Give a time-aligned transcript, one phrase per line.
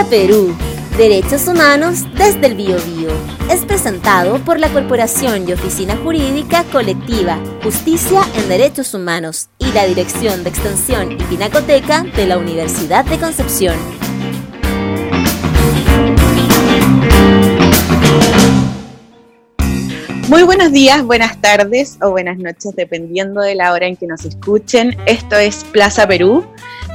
[0.00, 0.56] Plaza Perú,
[0.96, 3.10] Derechos Humanos desde el Biobío.
[3.50, 9.84] Es presentado por la Corporación y Oficina Jurídica Colectiva Justicia en Derechos Humanos y la
[9.84, 13.76] Dirección de Extensión y Pinacoteca de la Universidad de Concepción.
[20.28, 24.24] Muy buenos días, buenas tardes o buenas noches, dependiendo de la hora en que nos
[24.24, 24.96] escuchen.
[25.04, 26.46] Esto es Plaza Perú,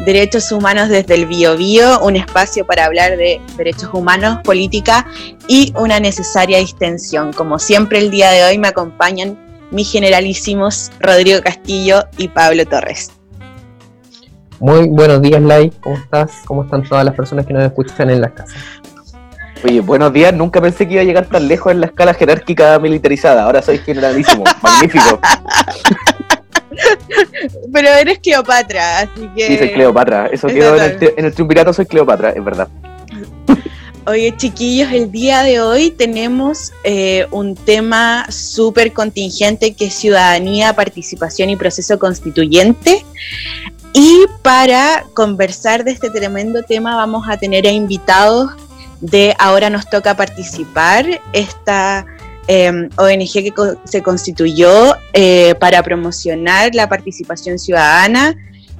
[0.04, 5.08] Derechos Humanos desde el Bio Bio, un espacio para hablar de derechos humanos, política
[5.48, 7.32] y una necesaria distensión.
[7.32, 9.40] Como siempre, el día de hoy me acompañan
[9.72, 13.12] mis generalísimos Rodrigo Castillo y Pablo Torres.
[14.60, 15.72] Muy buenos días, Lai.
[15.82, 16.32] ¿Cómo estás?
[16.46, 18.56] ¿Cómo están todas las personas que nos escuchan en las casas?
[19.64, 20.34] Oye, buenos días.
[20.34, 23.44] Nunca pensé que iba a llegar tan lejos en la escala jerárquica militarizada.
[23.44, 24.44] Ahora soy generalísimo.
[24.62, 25.20] Magnífico.
[27.74, 29.48] Pero eres Cleopatra, así que.
[29.48, 30.28] Sí, soy Cleopatra.
[30.28, 32.68] Eso quedó en el, en el triunvirato, soy Cleopatra, es verdad.
[34.08, 40.74] Oye, chiquillos, el día de hoy tenemos eh, un tema súper contingente que es ciudadanía,
[40.74, 43.04] participación y proceso constituyente.
[43.94, 48.52] Y para conversar de este tremendo tema vamos a tener a invitados
[49.02, 52.06] de Ahora nos toca participar, esta
[52.48, 53.54] em, ONG que
[53.86, 58.36] se constituyó eh, para promocionar la participación ciudadana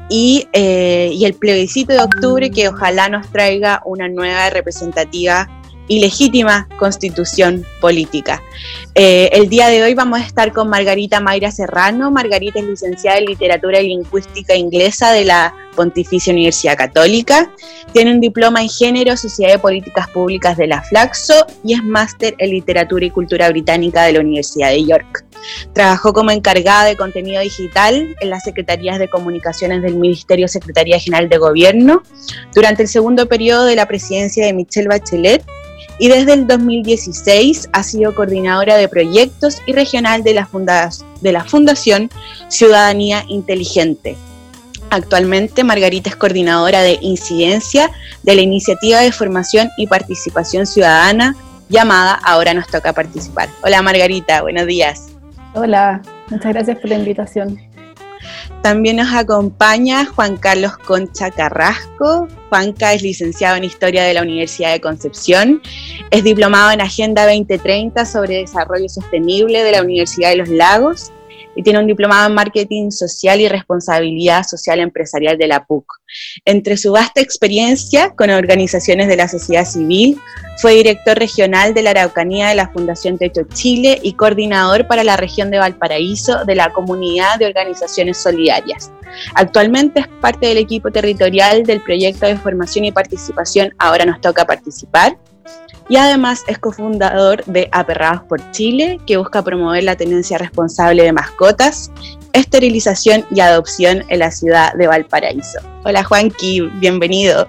[0.10, 5.50] y, eh, y, el plebiscito de octubre que ojalá nos traiga una nueva representativa
[5.88, 8.42] y legítima constitución política.
[8.96, 12.12] Eh, el día de hoy vamos a estar con Margarita Mayra Serrano.
[12.12, 17.52] Margarita es licenciada en Literatura y Lingüística Inglesa de la Pontificia Universidad Católica.
[17.92, 22.36] Tiene un diploma en Género, Sociedad de Políticas Públicas de la Flaxo y es máster
[22.40, 25.26] en Literatura y Cultura Británica de la Universidad de York.
[25.74, 31.30] Trabajó como encargada de contenido digital en las Secretarías de Comunicaciones del Ministerio Secretaría General
[31.30, 32.02] de Gobierno
[32.54, 35.44] durante el segundo periodo de la presidencia de Michelle Bachelet
[35.98, 40.50] y desde el 2016 ha sido coordinadora de proyectos y regional de la,
[41.22, 42.10] de la Fundación
[42.48, 44.18] Ciudadanía Inteligente.
[44.90, 47.90] Actualmente Margarita es coordinadora de incidencia
[48.24, 51.36] de la iniciativa de formación y participación ciudadana
[51.70, 53.50] llamada Ahora nos toca participar.
[53.64, 55.08] Hola Margarita, buenos días.
[55.54, 57.60] Hola, muchas gracias por la invitación.
[58.66, 62.28] También nos acompaña Juan Carlos Concha Carrasco.
[62.50, 65.62] Juanca es licenciado en Historia de la Universidad de Concepción,
[66.10, 71.12] es diplomado en Agenda 2030 sobre Desarrollo Sostenible de la Universidad de los Lagos
[71.56, 75.86] y tiene un diplomado en Marketing Social y Responsabilidad Social Empresarial de la PUC.
[76.46, 80.20] Entre su vasta experiencia con organizaciones de la sociedad civil,
[80.58, 85.18] fue director regional de la Araucanía de la Fundación Techo Chile y coordinador para la
[85.18, 88.92] región de Valparaíso de la Comunidad de Organizaciones Solidarias.
[89.34, 94.46] Actualmente es parte del equipo territorial del proyecto de formación y participación Ahora nos toca
[94.46, 95.18] participar,
[95.88, 101.14] y además es cofundador de Aperrados por Chile, que busca promover la tenencia responsable de
[101.14, 101.92] mascotas,
[102.34, 105.60] esterilización y adopción en la ciudad de Valparaíso.
[105.84, 107.48] Hola Juanqui, bienvenido.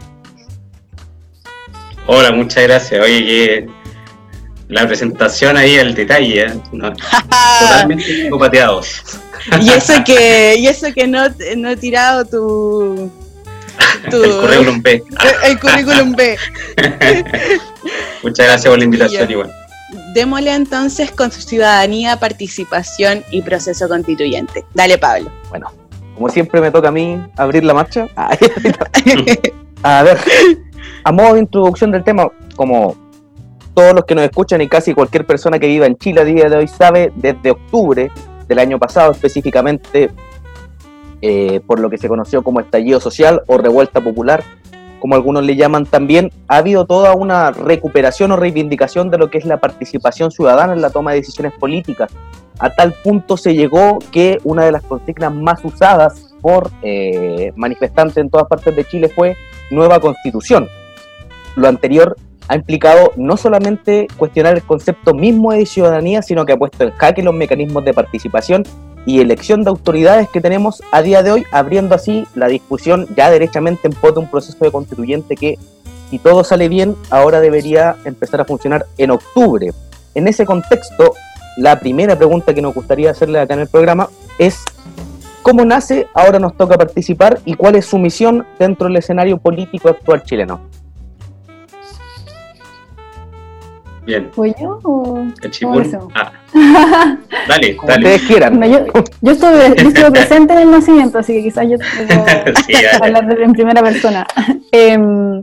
[2.07, 3.03] Hola, muchas gracias.
[3.03, 3.67] Oye,
[4.69, 6.53] la presentación ahí, el detalle, ¿eh?
[7.61, 9.03] totalmente pateados.
[9.61, 11.25] y eso que, y eso que no,
[11.57, 13.11] no he tirado tu,
[14.05, 15.03] el currículum B.
[15.45, 16.37] El, currículum B.
[18.23, 19.53] Muchas gracias por la invitación, igual.
[20.15, 24.65] Démosle entonces con su ciudadanía, participación y proceso constituyente.
[24.75, 25.31] Dale, Pablo.
[25.51, 25.71] Bueno,
[26.15, 28.09] como siempre me toca a mí abrir la marcha.
[29.83, 30.19] a ver,
[31.05, 32.97] a modo de introducción del tema, como
[33.75, 36.49] todos los que nos escuchan y casi cualquier persona que viva en Chile a día
[36.49, 38.11] de hoy sabe, desde octubre
[38.49, 40.11] del año pasado específicamente
[41.23, 44.43] eh, por lo que se conoció como estallido social o revuelta popular,
[45.01, 49.39] como algunos le llaman también, ha habido toda una recuperación o reivindicación de lo que
[49.39, 52.11] es la participación ciudadana en la toma de decisiones políticas.
[52.59, 58.17] A tal punto se llegó que una de las consignas más usadas por eh, manifestantes
[58.17, 59.37] en todas partes de Chile fue
[59.71, 60.69] nueva constitución.
[61.55, 62.17] Lo anterior
[62.49, 66.93] ha implicado no solamente cuestionar el concepto mismo de ciudadanía, sino que ha puesto en
[66.93, 68.65] jaque los mecanismos de participación
[69.07, 73.31] y elección de autoridades que tenemos a día de hoy, abriendo así la discusión ya
[73.31, 75.59] derechamente en pos de un proceso de constituyente que,
[76.11, 79.73] si todo sale bien, ahora debería empezar a funcionar en octubre.
[80.15, 81.15] En ese contexto,
[81.57, 84.63] la primera pregunta que nos gustaría hacerle acá en el programa es
[85.43, 89.89] ¿cómo nace Ahora nos toca participar y cuál es su misión dentro del escenario político
[89.89, 90.61] actual chileno?
[94.07, 94.31] Bien.
[94.33, 95.27] ¿Fui yo o
[96.15, 96.33] ah.
[97.49, 98.63] Dale, Como ustedes quieran.
[99.21, 102.25] yo, estuve, presente en el nacimiento, así que quizás yo puedo
[103.03, 104.27] hablar en primera persona.
[104.71, 105.43] Em,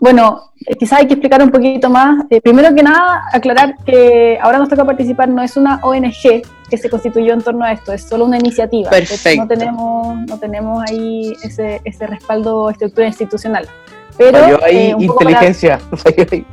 [0.00, 2.24] Bueno, eh, quizás hay que explicar un poquito más.
[2.30, 6.78] Eh, primero que nada, aclarar que ahora nos toca participar, no es una ONG que
[6.78, 8.88] se constituyó en torno a esto, es solo una iniciativa.
[8.88, 9.42] Perfecto.
[9.42, 13.68] No tenemos, no tenemos ahí ese, ese respaldo estructura institucional.
[14.16, 15.78] Pero, Falló ahí eh, poco para- inteligencia.
[15.78, 16.46] Falló ahí.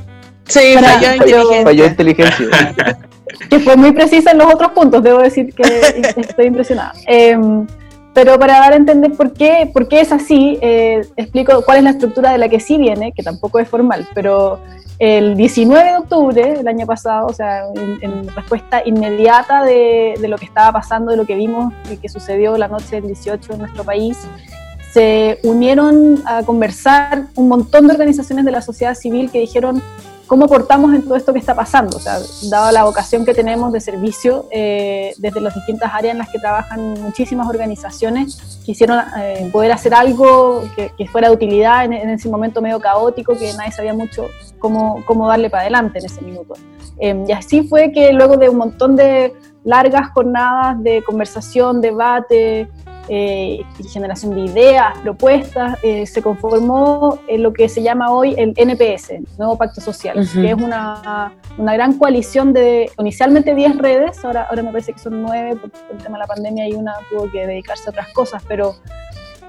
[0.48, 1.62] Sí, Para- falló inteligencia.
[1.62, 2.46] Falló inteligencia.
[3.50, 5.62] que fue muy precisa en los otros puntos, debo decir que
[6.16, 6.92] estoy impresionada.
[7.06, 7.36] Eh,
[8.14, 11.84] pero para dar a entender por qué, por qué es así, eh, explico cuál es
[11.84, 14.58] la estructura de la que sí viene, que tampoco es formal, pero
[14.98, 20.26] el 19 de octubre del año pasado, o sea, en, en respuesta inmediata de, de
[20.26, 23.52] lo que estaba pasando, de lo que vimos, de que sucedió la noche del 18
[23.52, 24.18] en nuestro país,
[24.92, 29.80] se unieron a conversar un montón de organizaciones de la sociedad civil que dijeron
[30.28, 32.18] cómo aportamos en todo esto que está pasando, o sea,
[32.50, 36.38] dada la vocación que tenemos de servicio eh, desde las distintas áreas en las que
[36.38, 42.10] trabajan muchísimas organizaciones, quisieron eh, poder hacer algo que, que fuera de utilidad en, en,
[42.10, 44.26] ese momento medio caótico, que nadie sabía mucho
[44.58, 46.54] cómo, cómo darle para adelante en ese minuto.
[47.00, 49.34] Eh, y así fue que luego de un montón de
[49.64, 52.68] largas jornadas de conversación, debate,
[53.08, 53.60] eh,
[53.90, 59.14] generación de ideas, propuestas, eh, se conformó en lo que se llama hoy el NPS,
[59.38, 60.42] Nuevo Pacto Social, Uh -huh.
[60.42, 64.98] que es una, una, gran coalición de inicialmente 10 redes, ahora, ahora me parece que
[64.98, 67.90] son 9 por, por, el tema de la pandemia y una tuvo que dedicarse a
[67.90, 68.74] otras cosas, pero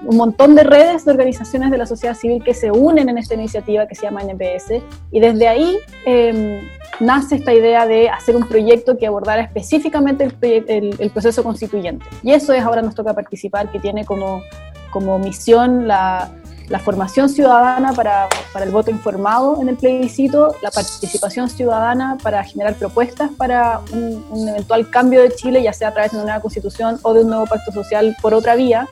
[0.04, 3.34] un montón de redes de organizaciones de la sociedad civil que se unen en esta
[3.34, 6.62] iniciativa que se llama NPS y desde ahí eh,
[7.00, 12.04] nace esta idea de hacer un proyecto que abordara específicamente el, el, el, proceso constituyente.
[12.22, 14.42] Y eso es ahora nos toca participar, que tiene como,
[14.90, 16.30] como misión la,
[16.68, 22.44] la formación ciudadana para, para, el voto informado en el plebiscito, la participación ciudadana para
[22.44, 26.24] generar propuestas para un, un eventual cambio de Chile, ya sea a través de una
[26.24, 28.88] nueva constitución o de un nuevo pacto social por otra vía,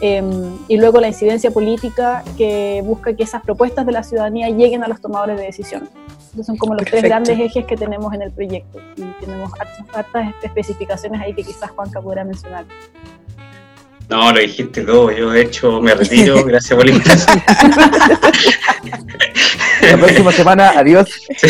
[0.00, 0.22] eh,
[0.68, 4.88] y luego la incidencia política que busca que esas propuestas de la ciudadanía lleguen a
[4.88, 5.88] los tomadores de decisión.
[6.32, 7.00] Esos son como los Perfecto.
[7.00, 11.42] tres grandes ejes que tenemos en el proyecto y tenemos hartas, hartas especificaciones ahí que
[11.42, 12.66] quizás Juanca podrá mencionar.
[14.08, 17.42] No, lo dijiste todo, yo de hecho me retiro, gracias por la invitación.
[19.82, 21.08] La próxima semana, adiós.
[21.36, 21.48] Sí.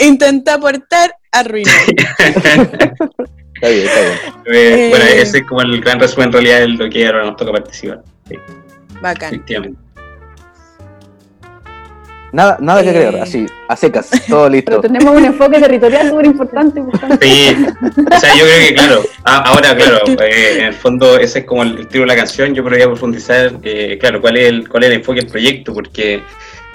[0.00, 1.70] Intenta aportar, arruinó.
[3.60, 4.18] Está bien, está bien.
[4.50, 5.20] Eh, bueno, Eh.
[5.22, 8.02] ese es como el gran resumen en realidad de lo que ahora nos toca participar.
[8.28, 8.36] Sí,
[9.02, 9.34] Bacán.
[9.34, 9.78] efectivamente.
[12.30, 12.90] Nada, nada que Eh.
[12.90, 14.70] agregar, así, a secas, todo listo.
[14.70, 16.82] Pero tenemos un enfoque territorial súper importante.
[17.22, 17.56] Sí,
[18.14, 21.62] o sea, yo creo que, claro, ahora, claro, eh, en el fondo ese es como
[21.62, 24.84] el, el tiro de la canción, yo podría profundizar, eh, claro, cuál es, el, cuál
[24.84, 26.22] es el enfoque del proyecto, porque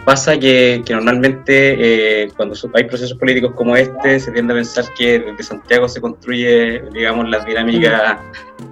[0.05, 4.85] pasa que, que normalmente eh, cuando hay procesos políticos como este, se tiende a pensar
[4.97, 8.17] que desde Santiago se construye, digamos, las dinámicas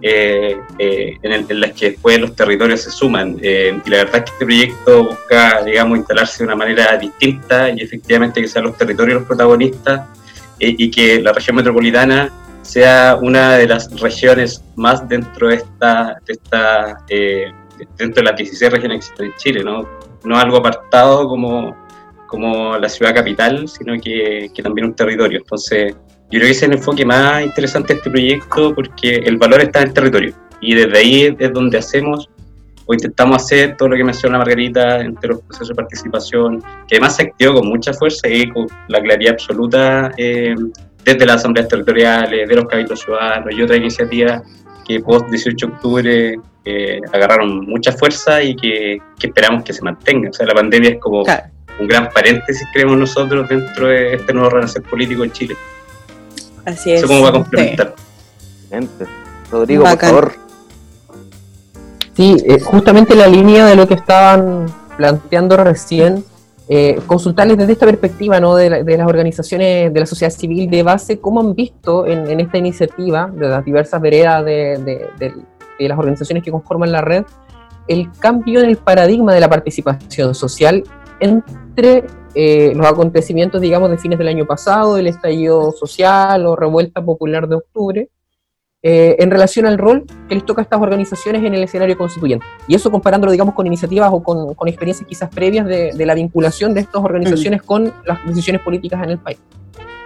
[0.01, 3.37] eh, eh, en, el- en las que después los territorios se suman.
[3.41, 7.69] Eh, y la verdad es que este proyecto busca, digamos, instalarse de una manera distinta
[7.69, 10.01] y efectivamente que sean los territorios los protagonistas
[10.59, 12.31] eh, y que la región metropolitana
[12.61, 16.97] sea una de las regiones más dentro de esta, de esta
[17.97, 20.10] dentro de las 16 regiones que existen en Chile, ¿no?
[20.23, 21.75] No algo apartado como,
[22.27, 25.39] como la ciudad capital, sino que, que también un territorio.
[25.39, 25.95] Entonces,
[26.31, 29.62] yo creo que ese es el enfoque más interesante de este proyecto porque el valor
[29.62, 32.29] está en el territorio y desde ahí es donde hacemos
[32.86, 37.15] o intentamos hacer todo lo que menciona Margarita entre los procesos de participación, que además
[37.15, 40.55] se activó con mucha fuerza y con la claridad absoluta eh,
[41.03, 44.41] desde las asambleas territoriales, de los cabildos ciudadanos y otras iniciativas
[44.98, 49.81] que post 18 de octubre eh, agarraron mucha fuerza y que, que esperamos que se
[49.81, 50.29] mantenga.
[50.29, 51.43] O sea, la pandemia es como Claro.
[51.79, 55.55] un gran paréntesis, creemos nosotros, dentro de este nuevo renacer político en Chile.
[56.65, 57.00] Así es.
[57.00, 57.38] Eso cómo va a Sí.
[57.39, 57.95] complementar.
[58.69, 59.05] Gente.
[59.51, 60.10] Rodrigo, Bacán.
[60.10, 60.31] Sí, por
[62.39, 62.51] favor.
[62.57, 64.67] eh, justamente la línea de lo que estaban
[64.98, 66.24] planteando recién,
[66.73, 68.55] eh, consultarles desde esta perspectiva ¿no?
[68.55, 72.39] de, la- de las organizaciones de la sociedad civil de base, cómo han visto en,
[72.39, 75.09] esta iniciativa de las diversas veredas de
[75.79, 77.25] las organizaciones que conforman la red,
[77.89, 80.83] el cambio en el paradigma de la participación social
[81.19, 87.03] entre eh, los acontecimientos, digamos, de fines del año pasado, el estallido social o revuelta
[87.03, 88.09] popular de octubre,
[88.83, 92.45] eh, en relación al rol que les toca a estas organizaciones en el escenario constituyente.
[92.67, 96.15] Y eso comparándolo, digamos, con iniciativas o con, con experiencias quizás previas de, de la
[96.15, 99.39] vinculación de estas organizaciones con las decisiones políticas en el país.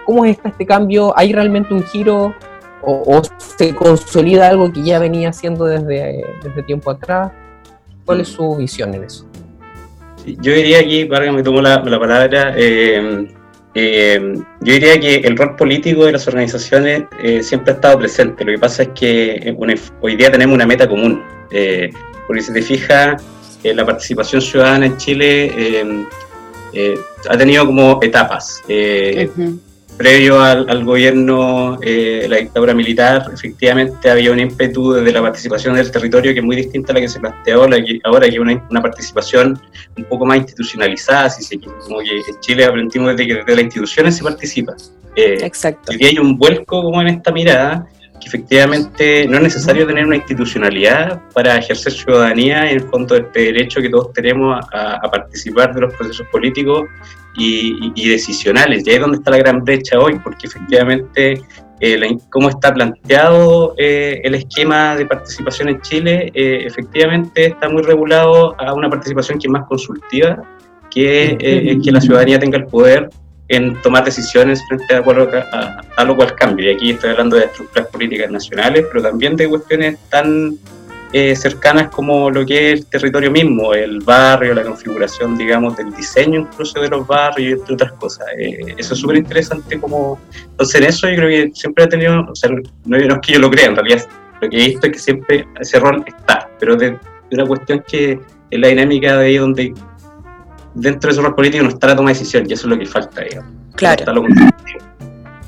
[0.04, 1.12] ¿Cómo está este cambio?
[1.16, 2.34] ¿Hay realmente un giro
[2.82, 7.32] o, o se consolida algo que ya venía haciendo desde, desde tiempo atrás?
[8.04, 9.26] ¿Cuál es su visión en eso?
[10.24, 13.28] Yo diría aquí, Vargas me tomó la, la palabra, eh,
[13.78, 14.18] eh,
[14.62, 18.42] yo diría que el rol político de las organizaciones eh, siempre ha estado presente.
[18.42, 19.56] Lo que pasa es que eh,
[20.00, 21.22] hoy día tenemos una meta común.
[22.26, 23.22] porque si te fijas,
[23.62, 25.84] la participación ciudadana en Chile
[27.28, 28.62] ha tenido como etapas
[29.96, 35.90] previo al, gobierno, eh, la dictadura militar, efectivamente había un ímpetu desde la participación del
[35.90, 38.38] territorio que es muy distinta a la que se planteó la que, ahora, que hay
[38.38, 39.60] una, participación
[39.96, 43.64] un poco más institucionalizada, si se Como que en Chile aprendimos desde que desde las
[43.64, 44.74] instituciones se participa.
[45.16, 45.92] Eh, Exacto.
[45.98, 47.88] Y hay un vuelco como en esta mirada,
[48.20, 53.20] que efectivamente no es necesario tener una institucionalidad para ejercer ciudadanía, en el fondo de
[53.22, 56.86] este derecho que todos tenemos a, a participar de los procesos políticos
[57.36, 58.86] y, decisionales.
[58.86, 61.42] Y ahí es donde está la gran brecha hoy, porque efectivamente
[61.80, 67.82] eh, cómo está planteado eh, el esquema de participación en Chile, eh, efectivamente está muy
[67.82, 70.42] regulado a una participación que es más consultiva,
[70.90, 73.10] que, que la ciudadanía tenga el poder
[73.48, 76.70] en tomar decisiones frente a, a, a, lo cual cambio.
[76.70, 80.58] Y aquí estoy hablando de estructuras políticas nacionales, pero también de cuestiones tan
[81.12, 85.94] eh, cercanas como lo que es el territorio mismo, el barrio, la configuración, digamos, del
[85.94, 88.26] diseño incluso de los barrios, entre otras cosas.
[88.38, 90.18] Eh, eso es súper interesante como...
[90.50, 92.50] Entonces en eso yo creo que siempre he tenido, o sea,
[92.84, 94.04] no, es que yo lo crea, en realidad
[94.40, 96.98] lo que he visto es que siempre ese rol está, pero de,
[97.30, 98.18] una cuestión que
[98.50, 99.72] es la dinámica de ahí donde
[100.76, 102.78] dentro de ese rol político no está la toma de decisión, y eso es lo
[102.78, 103.50] que falta, digamos.
[103.74, 104.04] Claro.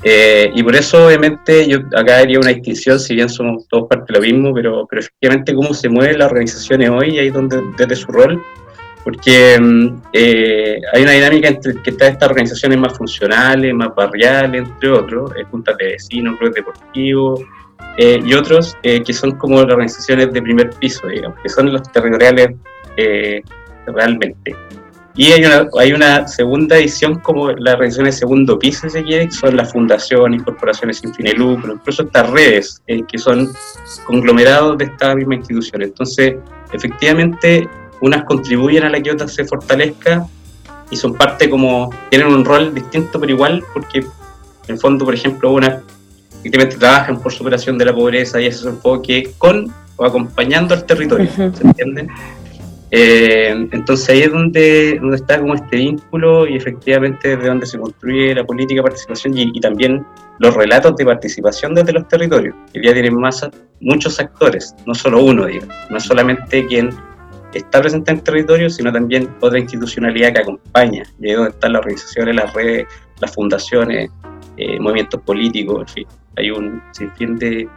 [0.03, 4.13] Eh, y por eso, obviamente, yo acá haría una distinción, si bien somos todos parte
[4.13, 7.95] de lo mismo, pero, pero efectivamente cómo se mueven las organizaciones hoy, ahí donde desde
[7.97, 8.41] su rol,
[9.03, 14.63] porque mm, eh, hay una dinámica entre que están estas organizaciones más funcionales, más barriales,
[14.63, 17.41] entre otros, eh, juntas de vecinos, clubes deportivos,
[17.97, 22.55] y otros que son como las organizaciones de primer piso, digamos, que son los territoriales
[23.87, 24.55] realmente.
[25.15, 29.03] Y hay una, hay una segunda edición como la organización de segundo piso, si se
[29.03, 33.17] quiere, que son las fundaciones, corporaciones sin fin de lucro, incluso estas redes, eh, que
[33.17, 33.51] son
[34.05, 35.81] conglomerados de esta misma institución.
[35.81, 36.35] Entonces,
[36.71, 37.67] efectivamente,
[38.01, 40.25] unas contribuyen a la que otras se fortalezca
[40.89, 45.13] y son parte como, tienen un rol distinto pero igual, porque en el fondo, por
[45.13, 45.81] ejemplo, unas
[46.39, 50.73] efectivamente trabajan por superación de la pobreza y ese es un enfoque con o acompañando
[50.73, 52.07] al territorio, ¿se entiende?
[52.91, 57.77] Eh, entonces ahí es donde, donde está como este vínculo y efectivamente de donde se
[57.77, 60.05] construye la política de participación y, también
[60.39, 62.55] los relatos de participación desde los territorios.
[62.73, 63.47] que ya tienen más,
[63.79, 66.89] muchos actores, no solo uno, digamos, no solamente quien
[67.53, 71.51] está presente en el territorio, sino también otra institucionalidad que acompaña, y ahí es donde
[71.51, 72.87] están las organizaciones, las redes,
[73.19, 74.09] las fundaciones,
[74.57, 77.67] eh, movimientos políticos, en fin, hay un sinfín de,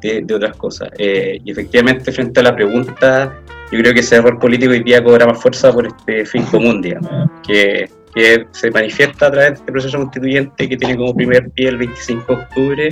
[0.00, 0.88] de, otras cosas.
[0.98, 3.34] Eh, y efectivamente, frente a la pregunta
[3.70, 6.80] yo creo que ese error político hoy día cobra más fuerza por este fin común,
[6.80, 11.50] digamos, que, que se manifiesta a través de este proceso constituyente que tiene como primer
[11.50, 12.88] pie el 25 de octubre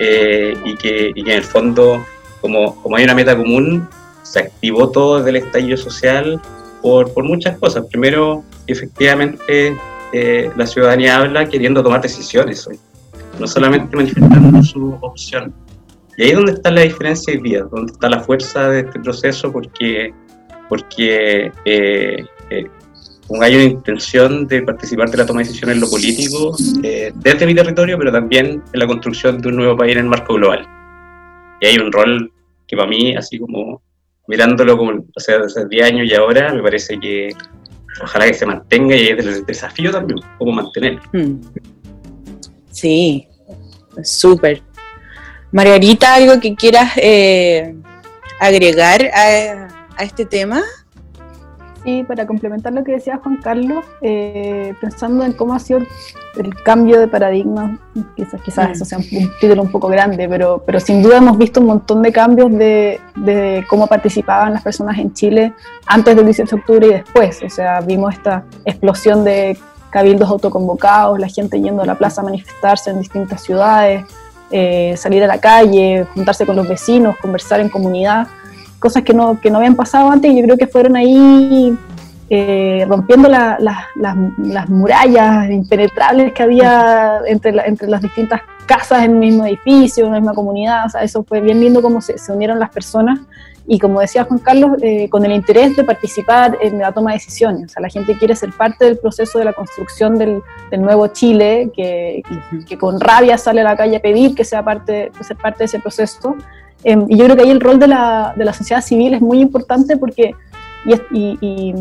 [0.00, 2.04] eh, y, que, y, que, en el fondo,
[2.40, 3.86] como, como hay una meta común,
[4.22, 6.40] se activó todo desde el estallido social
[6.80, 7.84] por, por muchas cosas.
[7.86, 9.76] Primero, efectivamente,
[10.12, 12.78] eh, la ciudadanía habla queriendo tomar decisiones hoy,
[13.38, 15.52] no solamente manifestando su opción.
[16.18, 18.98] Y ahí es donde está la diferencia hoy día, donde está la fuerza de este
[18.98, 20.12] proceso, porque,
[20.68, 22.66] porque eh, eh,
[23.40, 27.46] hay una intención de participar de la toma de decisiones en lo político eh, desde
[27.46, 30.66] mi territorio, pero también en la construcción de un nuevo país en el marco global.
[31.60, 32.32] Y hay un rol
[32.66, 33.80] que para mí, así como
[34.26, 37.28] mirándolo como, desde 10 años y ahora, me parece que
[38.02, 41.00] ojalá que se mantenga y es el desafío también, cómo mantenerlo.
[41.12, 41.40] Hmm.
[42.72, 43.28] Sí,
[44.02, 44.67] súper.
[45.50, 47.74] Margarita, ¿algo que quieras eh,
[48.40, 50.62] agregar a, este tema?
[51.84, 55.80] Sí, para complementar lo que decía Juan Carlos, eh, pensando en cómo ha sido
[56.36, 57.78] el cambio de paradigma,
[58.14, 59.04] quizás, quizás eso sea un,
[59.40, 63.00] título un poco grande, pero, pero sin duda hemos visto un montón de cambios de,
[63.16, 65.54] de, cómo participaban las personas en Chile
[65.86, 67.42] antes del 18 de octubre y después.
[67.42, 69.56] O sea, vimos esta explosión de
[69.90, 74.04] cabildos autoconvocados, la gente yendo a la plaza a manifestarse en distintas ciudades,
[74.50, 78.28] eh, salir a la calle, juntarse con los vecinos, conversar en comunidad,
[78.78, 81.76] cosas que no, que no habían pasado antes y yo creo que fueron ahí
[82.30, 89.46] eh, rompiendo las murallas impenetrables que había entre, entre las distintas casas en el mismo
[89.46, 92.58] edificio, en la misma comunidad, o sea, eso fue bien lindo cómo se, se unieron
[92.58, 93.20] las personas
[93.70, 97.18] y como decía Juan Carlos, eh, con el interés de participar en la toma de
[97.18, 97.66] decisiones.
[97.66, 101.70] O sea, la gente quiere ser parte del proceso de la construcción del, nuevo Chile,
[101.76, 102.22] que,
[102.66, 105.64] que, con rabia sale a la calle a pedir que sea parte, ser parte de
[105.66, 106.34] ese proceso.
[106.82, 109.20] Em, y yo creo que ahí el rol de la, de la sociedad civil es
[109.20, 110.34] muy importante porque,
[111.12, 111.74] y, y,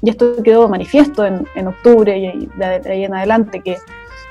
[0.00, 3.76] y esto quedó manifiesto en, en octubre y de ahí en adelante, que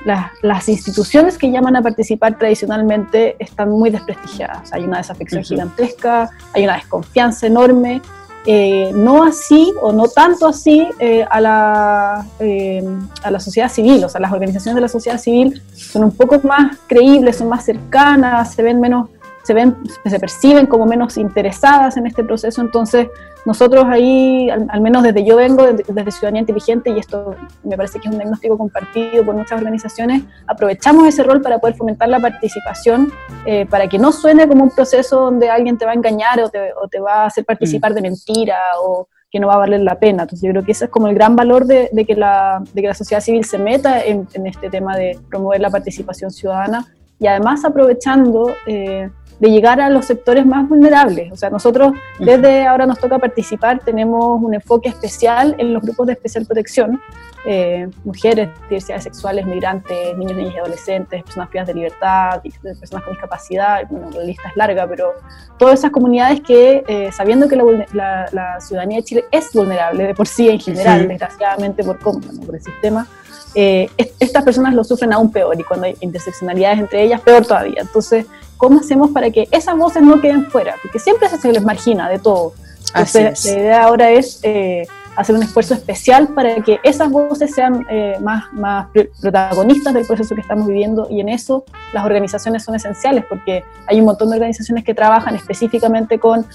[0.04, 4.72] las, instituciones que llaman a participar tradicionalmente están muy desprestigiadas.
[4.72, 8.00] Hay una desafección gigantesca, hay una desconfianza enorme.
[8.46, 12.84] Eh, no así o no tanto así eh, a, la, eh,
[13.22, 16.38] a la sociedad civil, o sea, las organizaciones de la sociedad civil son un poco
[16.46, 19.08] más creíbles, son más cercanas, se ven menos
[19.44, 23.08] se ven, se perciben como menos interesadas en este proceso, entonces
[23.44, 28.08] nosotros ahí, al, menos desde yo vengo, desde, Ciudadanía Inteligente, y esto me parece que
[28.08, 33.12] es un diagnóstico compartido por muchas organizaciones, aprovechamos ese rol para poder fomentar la participación,
[33.44, 36.48] eh, para que no suene como un proceso donde alguien te va a engañar o
[36.48, 37.94] te, o te va a hacer participar mm.
[37.94, 40.22] de mentira o que no va a valer la pena.
[40.22, 42.80] Entonces yo creo que ese es como el gran valor de, de que, la, de
[42.80, 46.86] que la sociedad civil se meta en, en, este tema de promover la participación ciudadana
[47.18, 48.54] y además aprovechando...
[48.66, 51.32] Eh, de llegar a los sectores más vulnerables.
[51.32, 56.06] O sea, nosotros desde ahora nos toca participar, tenemos un enfoque especial en los grupos
[56.06, 57.00] de especial protección,
[57.46, 63.12] eh, mujeres, diversidades sexuales, migrantes, niños, niñas y adolescentes, personas privadas de libertad, personas con
[63.12, 65.12] discapacidad, bueno, la lista es larga, pero
[65.58, 67.56] todas esas comunidades que, eh, sabiendo que
[67.92, 72.14] la, ciudadanía de Chile es vulnerable de por sí en general, desgraciadamente por, por
[72.54, 73.06] el sistema,
[73.54, 77.82] eh, estas personas lo sufren aún peor y cuando hay interseccionalidades entre ellas, peor todavía.
[77.82, 80.74] Entonces, ¿cómo hacemos para que esas voces no queden fuera?
[80.82, 82.54] Porque siempre se les margina de todo.
[82.88, 87.86] Entonces, la idea ahora es eh, hacer un esfuerzo especial para que esas voces sean
[87.88, 88.88] eh, más, más
[89.20, 94.00] protagonistas del proceso que estamos viviendo y en eso las organizaciones son esenciales porque hay
[94.00, 96.46] un montón de organizaciones que trabajan específicamente con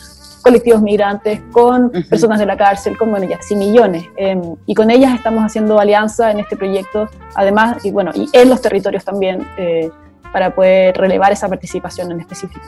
[0.42, 4.06] colectivos migrantes, con personas de la cárcel, con, bueno, ya sí, millones.
[4.16, 8.50] Em, y con ellas estamos haciendo alianza en este proyecto, además, y bueno, y en
[8.50, 9.90] los territorios también, eh,
[10.32, 12.66] para poder relevar esa participación en específico.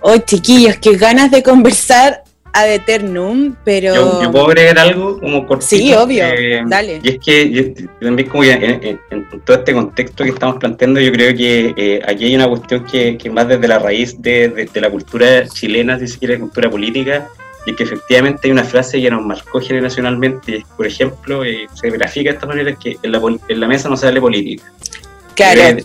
[0.00, 3.94] Hoy, chiquillos, qué ganas de conversar ad eternum, pero...
[4.22, 5.76] Yo, puedo agregar algo como cortito.
[5.76, 7.00] Sí, obvio, eh, dale.
[7.02, 9.00] Y es que yo, también como en,
[9.44, 13.16] todo este contexto que estamos planteando, yo creo que eh, aquí hay una cuestión que,
[13.16, 17.28] que más desde la raíz de, la cultura chilena, si se quiere, cultura política,
[17.66, 22.30] y que efectivamente hay una frase que nos marcó generacionalmente, por ejemplo, eh, se grafica
[22.30, 24.64] de esta manera, es que en la, en la mesa no se hable política.
[25.34, 25.78] Claro.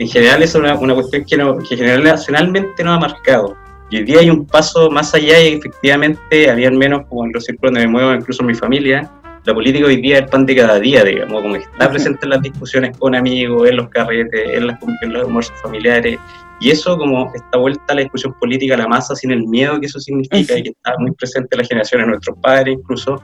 [0.00, 3.56] en general es una, una cuestión que, no, que generacionalmente nos ha marcado
[3.90, 7.32] y hoy día hay un paso más allá y efectivamente, había al menos como en
[7.32, 9.10] los círculos donde me muevo, incluso en mi familia,
[9.44, 12.30] la política hoy día es el pan de cada día, digamos, como está presente en
[12.30, 16.18] las discusiones con amigos, en los carretes, en, las, en los almuerzos familiares,
[16.58, 19.78] y eso como esta vuelta a la discusión política a la masa sin el miedo
[19.78, 23.22] que eso significa y que está muy presente en las generaciones de nuestros padres incluso,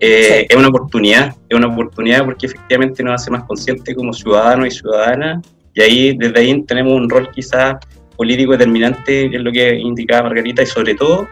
[0.00, 4.66] eh, es una oportunidad, es una oportunidad porque efectivamente nos hace más conscientes como ciudadanos
[4.66, 5.46] y ciudadanas.
[5.76, 7.76] Y ahí desde ahí tenemos un rol quizás
[8.16, 11.28] político determinante, que es lo que indicaba Margarita, y sobre todo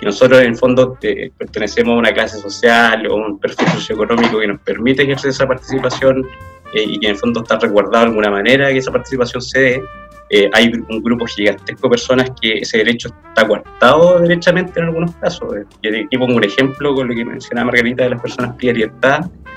[0.00, 4.38] que nosotros en el fondo eh, pertenecemos a una clase social o un perfil socioeconómico
[4.38, 6.26] que nos permite ejercer esa participación
[6.72, 9.60] eh, y que en el fondo está resguardado de alguna manera que esa participación se
[9.60, 9.82] dé.
[10.32, 15.14] Eh, hay un grupo gigantesco de personas que ese derecho está coartado derechamente en algunos
[15.16, 15.54] casos.
[15.82, 18.72] Y aquí pongo un ejemplo con lo que mencionaba Margarita de las personas pie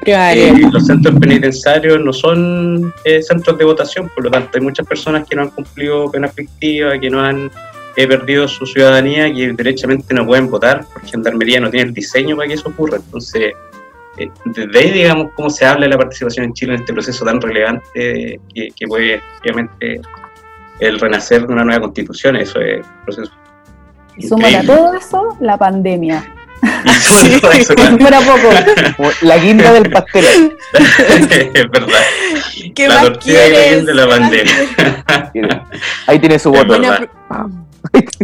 [0.05, 4.85] eh, los centros penitenciarios no son eh, centros de votación, por lo tanto hay muchas
[4.85, 7.51] personas que no han cumplido pena fictiva, que no han
[7.95, 12.35] eh, perdido su ciudadanía, que derechamente no pueden votar, porque Gendarmería no tiene el diseño
[12.35, 12.97] para que eso ocurra.
[12.97, 13.53] Entonces,
[14.45, 17.41] desde ahí, digamos, cómo se habla de la participación en Chile en este proceso tan
[17.41, 20.01] relevante que, que puede, obviamente,
[20.79, 23.31] el renacer de una nueva constitución, eso es proceso.
[24.17, 26.23] Y súmale a todo eso la pandemia.
[27.03, 27.39] Sí,
[27.99, 28.49] fuera poco.
[29.21, 30.55] La guinda del pastel.
[30.73, 31.99] es verdad.
[32.73, 35.65] ¿Qué la tortilla de la pandemia.
[36.07, 36.79] Ahí tiene su voto.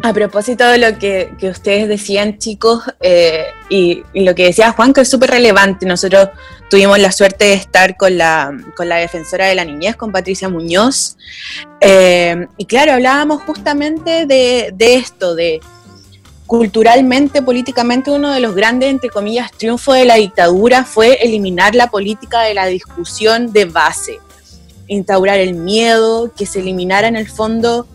[0.04, 4.94] a propósito de lo que, que ustedes decían, chicos, eh, y, lo que decía Juan,
[4.94, 6.30] que es súper relevante, nosotros
[6.70, 10.48] tuvimos la suerte de estar con la, con la defensora de la niñez, con Patricia
[10.48, 11.18] Muñoz,
[11.82, 15.60] eh, y claro, hablábamos justamente de, de esto, de
[16.50, 21.92] culturalmente, políticamente, uno de los grandes, entre comillas, triunfos de la dictadura fue eliminar la
[21.92, 24.20] política de la discusión de base,
[24.88, 27.86] instaurar el miedo, que se eliminara en el fondo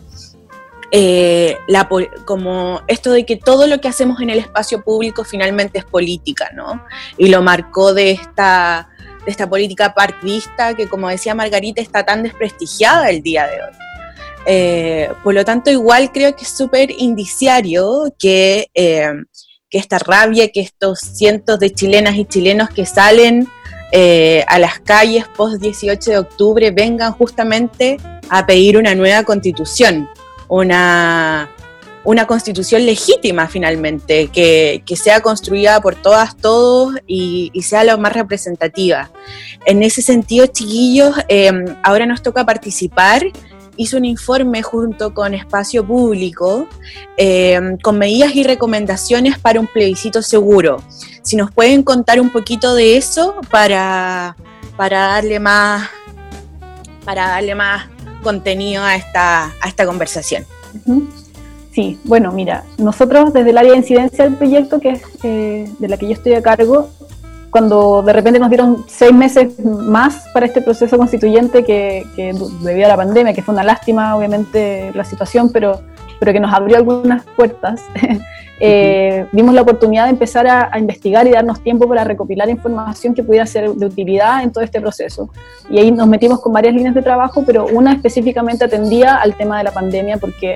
[0.89, 1.89] eh, la,
[2.23, 6.49] como esto de que todo lo que hacemos en el espacio público finalmente es política,
[6.55, 6.81] ¿no?
[7.17, 8.87] Y lo marcó de esta,
[9.25, 13.85] de esta política partidista que, como decía Margarita, está tan desprestigiada el día de hoy.
[14.45, 19.11] Eh, por lo tanto, igual creo que es súper indiciario que, eh,
[19.69, 23.47] que, esta rabia, que estos cientos de chilenas y chilenos que salen
[23.91, 27.97] eh, a las calles post 18 de octubre vengan justamente
[28.29, 30.07] a pedir una nueva constitución,
[30.47, 31.49] una,
[32.03, 37.97] una constitución legítima finalmente, que, que, sea construida por todas, todos y, y, sea lo
[37.97, 39.11] más representativa.
[39.65, 41.15] En ese sentido, chiquillos,
[41.83, 43.23] ahora nos toca participar
[43.77, 46.67] hizo un informe junto con Espacio Público
[47.17, 50.81] eh, con medidas y recomendaciones para un plebiscito seguro.
[51.21, 54.35] Si nos pueden contar un poquito de eso para,
[54.77, 55.89] para darle más
[57.05, 57.85] para darle más
[58.23, 60.43] contenido a esta, a esta conversación.
[61.71, 65.87] Sí, bueno, mira, nosotros desde el área de incidencia del proyecto, que es eh, de
[65.87, 66.89] la que yo estoy a cargo,
[67.55, 72.05] cuando de repente nos dieron seis meses más para este proceso constituyente que,
[72.61, 75.79] debido a la pandemia, que fue una lástima obviamente la situación, pero,
[76.19, 77.81] pero que nos abrió algunas puertas,
[78.59, 83.23] eh, vimos la oportunidad de empezar a, investigar y darnos tiempo para recopilar información que
[83.23, 85.29] pudiera ser de utilidad en todo este proceso.
[85.69, 89.59] Y ahí nos metimos con varias líneas de trabajo, pero una específicamente atendía al tema
[89.59, 90.55] de la pandemia porque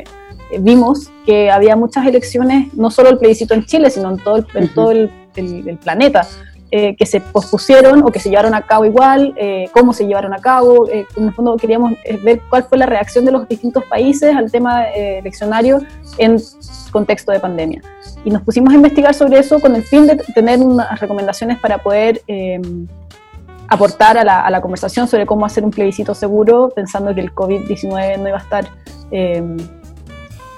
[0.52, 4.36] eh, vimos que había muchas elecciones, no solo el plebiscito en Chile, sino en todo
[4.36, 6.28] el, en todo el, el planeta
[6.72, 10.34] eh, que se pospusieron o que se llevaron a cabo igual, eh, cómo se llevaron
[10.34, 10.88] a cabo.
[10.88, 14.52] Eh, en el fondo queríamos ver cuál fue la reacción de los distintos países al
[14.52, 15.80] tema eleccionario
[16.20, 16.38] en
[16.92, 17.82] contexto de pandemia.
[18.24, 21.80] Y nos pusimos a investigar sobre eso con el fin de tener unas recomendaciones para
[21.80, 22.22] poder
[23.68, 27.34] aportar a la, a la, conversación sobre cómo hacer un plebiscito seguro, pensando que el
[27.34, 28.68] COVID-19 no iba a estar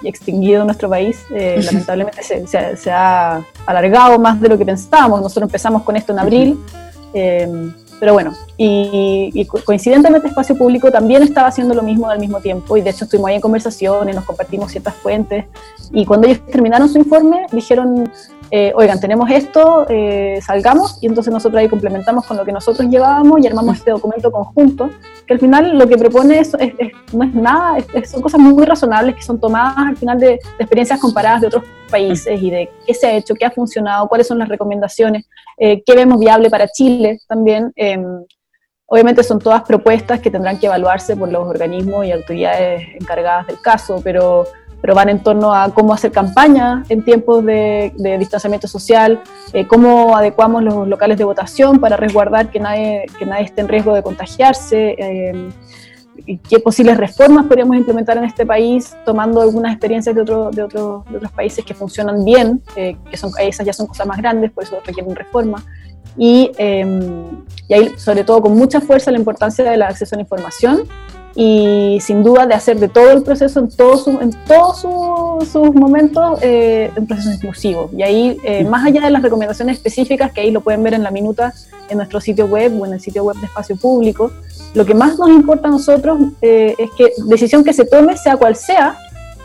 [0.10, 1.24] extinguido en nuestro país.
[1.34, 5.22] Eh, lamentablemente se, ha alargado más de lo que pensábamos.
[5.22, 6.60] Nosotros empezamos con esto en abril.
[7.14, 12.76] Eh, pero bueno, y, coincidentemente Espacio Público también estaba haciendo lo mismo al mismo tiempo
[12.76, 15.46] y de hecho estuvimos ahí en conversaciones, nos compartimos ciertas fuentes
[15.92, 18.12] y cuando ellos terminaron su informe dijeron,
[18.54, 22.86] eh, oigan, tenemos esto, eh, salgamos, y entonces nosotros ahí complementamos con lo que nosotros
[22.90, 24.90] llevábamos y armamos este documento conjunto,
[25.26, 26.52] que al final lo que propone es,
[27.14, 31.42] no es nada, son cosas muy, razonables que son tomadas al final de, experiencias comparadas
[31.42, 34.50] de otros países y de qué se ha hecho, qué ha funcionado, cuáles son las
[34.50, 35.26] recomendaciones,
[35.58, 37.72] eh, qué vemos viable para Chile también.
[37.76, 38.04] Em,
[38.86, 43.62] obviamente son todas propuestas que tendrán que evaluarse por los organismos y autoridades encargadas del
[43.62, 44.46] caso, pero
[44.82, 49.22] pero van en torno a cómo hacer campaña en tiempos de, distanciamiento social,
[49.54, 53.68] eh, cómo adecuamos los locales de votación para resguardar que nadie, que nadie esté en
[53.68, 55.50] riesgo de contagiarse, eh,
[56.24, 60.64] y qué posibles reformas podríamos implementar en este país, tomando algunas experiencias de, otro, de,
[60.64, 64.64] otros países que funcionan bien, eh, que son, esas ya son cosas más grandes, por
[64.64, 65.64] eso requieren reforma.
[66.18, 70.84] Y, y ahí, sobre todo, con mucha fuerza la importancia del acceso a la información
[71.36, 74.80] y sin duda de hacer de todo el proceso en todos en todos
[75.48, 77.90] sus momentos eh, un proceso inclusivo.
[77.96, 81.04] Y ahí, eh, más allá de las recomendaciones específicas, que ahí lo pueden ver en
[81.04, 81.54] la minuta
[81.90, 84.32] en nuestro sitio web o en el sitio web de Espacio Público,
[84.74, 88.38] lo que más nos importa a nosotros eh, es que decisión que se tome, sea
[88.38, 88.98] cual sea,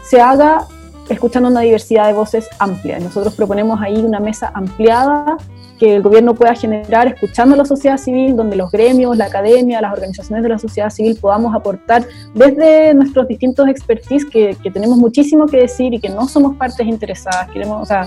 [0.09, 0.67] se haga
[1.09, 2.99] escuchando una diversidad de voces amplia.
[2.99, 5.37] Nosotros proponemos ahí una mesa ampliada
[5.79, 9.81] que el gobierno pueda generar escuchando a la sociedad civil, donde los gremios, la academia,
[9.81, 15.47] las organizaciones de la sociedad civil podamos aportar desde nuestros distintos expertise que, tenemos muchísimo
[15.47, 17.49] que decir y que no somos partes interesadas.
[17.51, 18.07] Queremos, o sea,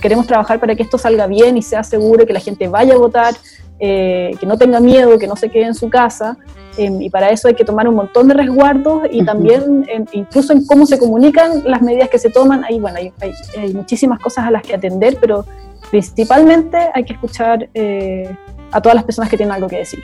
[0.00, 2.98] queremos trabajar para que esto salga bien y sea seguro, que la gente vaya a
[2.98, 3.34] votar,
[3.78, 6.36] eh, que no tenga miedo, que no se quede en su casa.
[6.78, 10.64] Em, y para eso hay que tomar un montón de resguardos y también incluso en
[10.64, 12.64] cómo se comunican las medidas que se toman.
[12.64, 13.12] Ahí, bueno, hay,
[13.58, 15.44] hay muchísimas cosas a las que atender, pero
[15.92, 18.34] principalmente hay que escuchar eh,
[18.70, 20.02] a todas las personas que tienen algo que decir.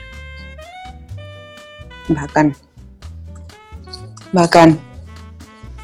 [2.07, 2.55] Bacán.
[4.31, 4.79] Bacán.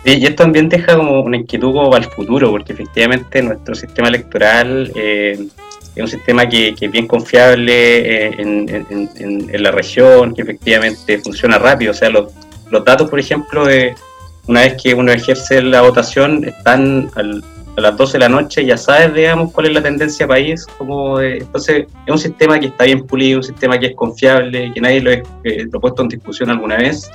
[0.06, 4.92] Y esto también deja como una inquietud para el futuro, porque efectivamente nuestro sistema electoral
[4.94, 5.48] eh,
[5.96, 11.90] es un sistema que, es bien confiable eh, en, la región, que efectivamente funciona rápido.
[11.90, 12.32] O sea, los,
[12.70, 13.96] los datos, por ejemplo, de
[14.46, 17.44] una vez que uno ejerce la votación, están al,
[17.78, 20.66] a las 12 de la noche ya sabes, digamos, cuál es la tendencia país.
[20.78, 24.82] Como entonces, es un sistema que está bien pulido, un sistema que es confiable, que
[24.82, 25.24] nadie lo, eh,
[25.74, 27.10] ha puesto en discusión alguna vez.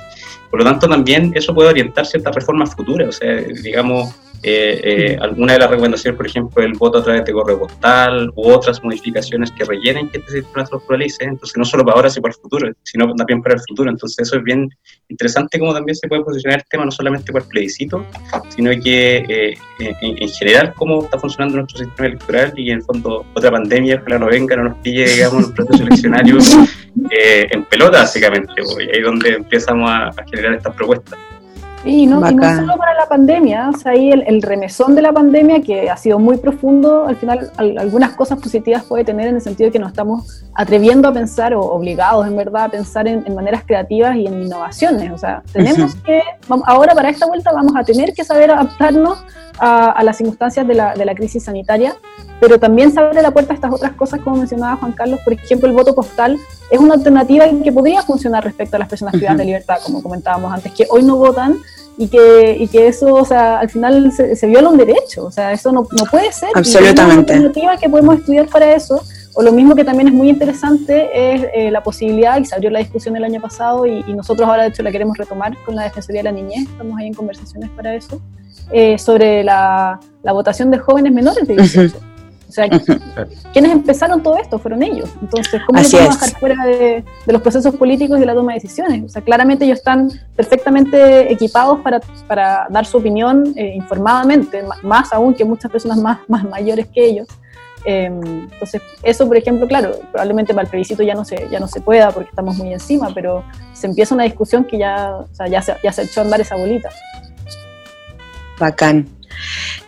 [0.49, 3.09] Por lo tanto, también eso puede orientar ciertas reformas futuras.
[3.09, 7.25] O sea, digamos, eh, eh, alguna de las recomendaciones, por ejemplo, el voto a través
[7.25, 11.23] de correo postal u otras modificaciones que rellenen que este sistema se actualice.
[11.25, 13.89] Entonces, no solo para ahora, sino para el futuro, sino también para el futuro.
[13.89, 14.69] Entonces, eso es bien
[15.09, 18.03] interesante cómo también se puede posicionar el tema, no solamente para el plebiscito,
[18.49, 23.25] sino que eh, en, general cómo está funcionando nuestro sistema electoral y en el fondo
[23.35, 26.57] otra pandemia, ojalá no venga, no nos pille, digamos, los procesos eleccionarios
[27.11, 31.19] eh, en pelota, básicamente, y ahí es donde empezamos a generar estas propuestas.
[31.83, 35.11] Y no, y no solo para la pandemia, o sea, ahí el, remesón de la
[35.11, 39.41] pandemia que ha sido muy profundo, al final algunas cosas positivas puede tener en el
[39.41, 43.23] sentido de que nos estamos atreviendo a pensar o obligados en verdad a pensar en,
[43.33, 46.21] maneras creativas y en innovaciones, o sea, tenemos que,
[46.65, 49.23] ahora para esta vuelta vamos a tener que saber adaptarnos
[49.61, 51.95] a, las circunstancias de la, de la, crisis sanitaria,
[52.39, 55.33] pero también se abre la puerta a estas otras cosas, como mencionaba Juan Carlos, por
[55.33, 56.39] ejemplo, el voto postal
[56.71, 60.51] es una alternativa que podría funcionar respecto a las personas privadas de libertad, como comentábamos
[60.51, 61.57] antes, que hoy no votan
[61.97, 65.51] y que, y que eso, o sea, al final se, viola un derecho, o sea,
[65.51, 66.49] eso no, no puede ser.
[66.55, 67.03] Absolutamente.
[67.03, 69.03] una alternativa que podemos estudiar para eso,
[69.35, 72.71] o lo mismo que también es muy interesante es eh, la posibilidad, y se abrió
[72.71, 75.83] la discusión el año pasado, y, nosotros ahora de hecho la queremos retomar con la
[75.83, 78.19] Defensoría de la Niñez, estamos ahí en conversaciones para eso,
[78.71, 81.97] eh, sobre la, la, votación de jóvenes menores de 18.
[82.51, 82.67] O sea,
[83.53, 85.09] quienes empezaron todo esto fueron ellos.
[85.21, 88.51] Entonces, ¿cómo lo podemos dejar fuera de, de, los procesos políticos y de la toma
[88.51, 89.05] de decisiones?
[89.05, 95.13] O sea, claramente ellos están perfectamente equipados para, para dar su opinión eh, informadamente, más
[95.13, 97.27] aún que muchas personas más, más mayores que ellos.
[97.85, 101.69] Em, entonces, eso, por ejemplo, claro, probablemente para el plebiscito ya no se, ya no
[101.69, 105.47] se pueda porque estamos muy encima, pero se empieza una discusión que ya, o sea,
[105.47, 106.89] ya, se, ya se echó a andar esa bolita.
[108.61, 109.09] Bacán.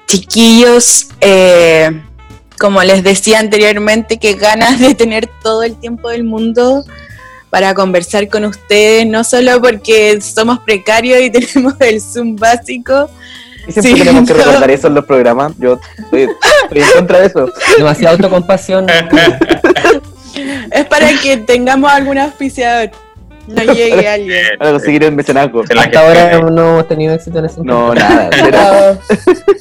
[0.07, 2.01] Chiquillos, eh,
[2.59, 6.83] como les decía anteriormente, que ganas de tener todo el tiempo del mundo
[7.49, 13.09] para conversar con ustedes, no solo porque somos precarios y tenemos el Zoom básico,
[13.67, 15.53] y siempre tenemos que recordar eso en los programas.
[15.57, 16.23] Yo estoy,
[16.71, 17.49] en contra de eso.
[17.77, 18.87] Demasiada autocompasión.
[20.71, 22.91] es para que tengamos algún auspiciador.
[23.47, 24.45] No llegue alguien.
[24.59, 25.61] Para conseguir el mecenazgo.
[25.61, 27.63] Hasta ahora no hemos tenido éxito en eso.
[27.63, 28.29] No, nada.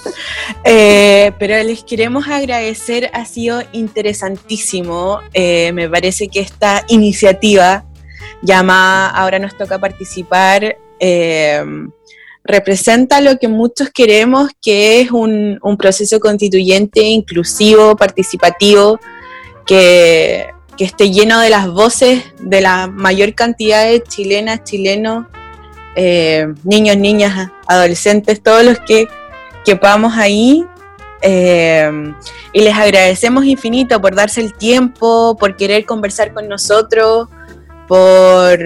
[0.64, 5.20] eh, pero les queremos agradecer, ha sido interesantísimo.
[5.34, 7.84] Eh, me parece que esta iniciativa
[8.42, 10.76] llamada Ahora nos toca participar.
[11.00, 11.64] Eh,
[12.44, 18.98] representa lo que muchos queremos, que es un, proceso constituyente inclusivo, participativo,
[19.66, 20.46] que,
[20.84, 25.26] esté lleno de las voces de la mayor cantidad de chilenas, chilenos,
[25.96, 29.08] eh, niños, niñas, adolescentes, todos los que,
[29.64, 29.78] que
[30.16, 30.66] ahí.
[31.24, 32.12] Eh,
[32.52, 37.28] y les agradecemos infinito por darse el tiempo, por querer conversar con nosotros,
[37.86, 38.58] por,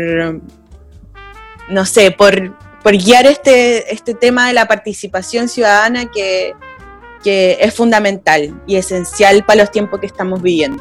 [1.68, 6.55] no sé, por por guiar este, este tema de la participación ciudadana que,
[7.24, 10.81] es fundamental y esencial para los tiempos que estamos viviendo.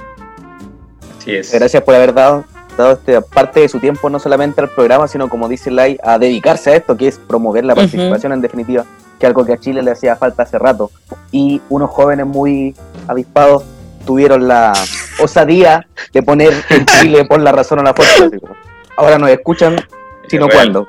[1.26, 1.52] Así es.
[1.52, 2.46] Gracias por haber dado,
[2.78, 6.20] dado este, parte de su tiempo no solamente al programa, sino como dice Lai, a
[6.20, 8.86] dedicarse a esto, que es promover la participación en definitiva,
[9.20, 10.92] que es algo que a Chile le hacía falta hace rato.
[11.32, 12.76] Y unos jóvenes muy
[13.08, 13.64] avispados
[14.06, 14.74] tuvieron la
[15.20, 18.30] osadía de poner en Chile por la razón o la fuerza.
[18.96, 19.78] Ahora nos escuchan,
[20.28, 20.88] sino cuando.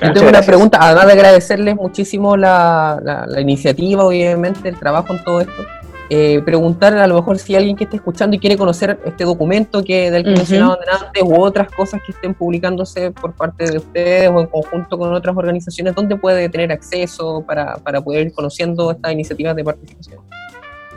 [0.00, 5.42] Yo tengo una pregunta, además de agradecerles muchísimo la, iniciativa, obviamente, el trabajo en todo
[5.42, 5.62] esto.
[6.12, 9.84] Eh, preguntar a lo mejor si alguien que esté escuchando y quiere conocer este documento
[9.84, 14.28] que del que mencionaban antes u otras cosas que estén publicándose por parte de ustedes
[14.28, 18.90] o en conjunto con otras organizaciones, ¿dónde puede tener acceso para, para poder ir conociendo
[18.90, 20.20] estas iniciativas de participación?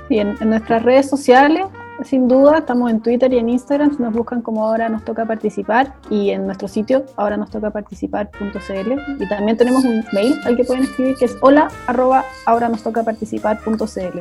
[0.09, 1.65] Sí, en nuestras redes sociales
[2.03, 5.93] sin duda, estamos en Twitter y en Instagram, nos buscan como ahora nos toca participar
[6.09, 10.63] y en nuestro sitio ahora nos toca participar.cl y también tenemos un mail al que
[10.63, 14.19] pueden escribir que es hola arroba ahora nos toca participar.cl.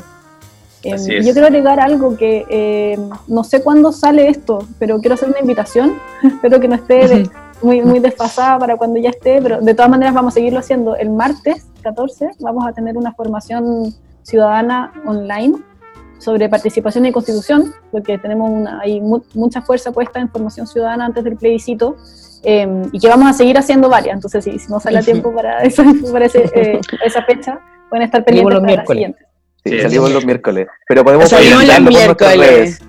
[0.85, 5.29] Eh, yo quiero agregar algo que eh, no sé cuándo sale esto, pero quiero hacer
[5.29, 7.29] una invitación, espero que no esté
[7.63, 10.97] muy, muy desfasada para cuando ya esté, pero de todas maneras vamos a seguirlo haciendo.
[10.97, 15.55] El martes 14 vamos a tener una formación ciudadana online
[16.19, 21.25] sobre participación y constitución, porque tenemos una, hay mucha fuerza puesta en formación ciudadana antes
[21.25, 21.97] del plebiscito,
[22.45, 24.15] em, y que vamos a seguir haciendo varias.
[24.15, 27.59] Entonces, si, no sale a tiempo para, eso, para eh, esa fecha,
[27.91, 29.32] pueden estar pendientes para las siguientes.
[29.65, 32.81] Sí, salimos los miércoles, pero podemos salimos los miércoles.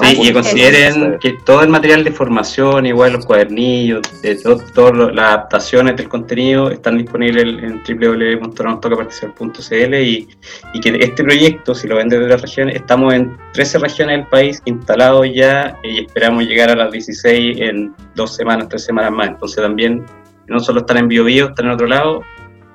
[0.00, 4.36] Sí, y consideren que todo el material de formación, igual los cuadernillos, de
[4.74, 10.26] todas las adaptaciones del contenido están disponibles en www.nostocaparticipar.cl y,
[10.72, 14.28] y que este proyecto, si lo ven desde las regiones, estamos en 13 regiones del
[14.28, 19.28] país instalados ya y esperamos llegar a las 16 en dos semanas, tres semanas más.
[19.28, 20.06] Entonces también
[20.46, 22.22] no solo están en BioBio, están en otro lado,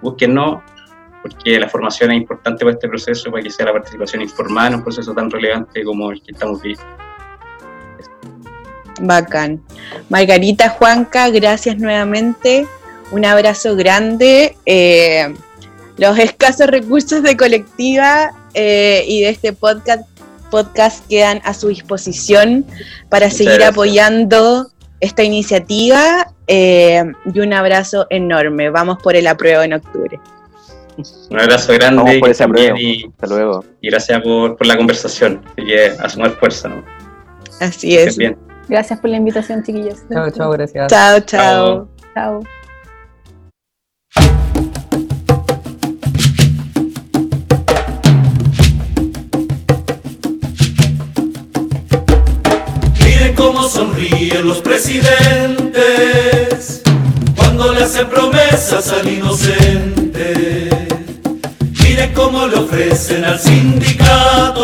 [0.04, 0.60] búsquennos
[1.22, 4.76] porque la formación es importante para este proceso, para que sea la participación informada en
[4.76, 6.86] un proceso tan relevante como el que estamos viviendo.
[9.00, 9.62] Bacán.
[10.10, 12.66] Margarita Juanca, gracias nuevamente.
[13.12, 14.58] Un abrazo grande.
[14.66, 15.34] Eh,
[15.98, 20.08] los escasos recursos de colectiva eh, y de este podcast,
[20.52, 22.66] podcast quedan a su disposición
[23.10, 27.04] para seguir apoyando esta iniciativa eh,
[27.34, 28.70] y un abrazo enorme.
[28.70, 30.20] Vamos por el apruebo en octubre.
[31.30, 32.02] Un abrazo grande.
[32.02, 32.46] Vamos por ese.
[32.78, 33.66] Y, Hasta luego.
[33.82, 35.42] Y gracias por, la conversación.
[35.58, 36.38] Así a sumar
[36.70, 36.84] ¿no?
[37.60, 38.18] Así es.
[38.68, 40.00] Gracias por la invitación, chiquillos.
[40.12, 40.88] Chao, chao, gracias.
[40.88, 41.88] Chao, chao.
[42.14, 42.44] Chao.
[53.06, 56.84] Miren cómo sonríen los presidentes
[57.36, 60.67] cuando le hacen promesas al inocente.
[61.98, 64.62] Miren cómo le ofrecen al sindicato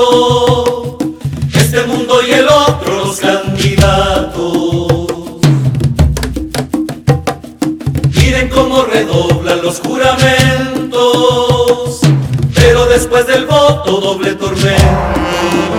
[1.52, 5.08] este mundo y el otro los candidatos.
[8.16, 10.92] Miren cómo redoblan los juramentos,
[12.54, 15.73] pero después del voto doble tormento.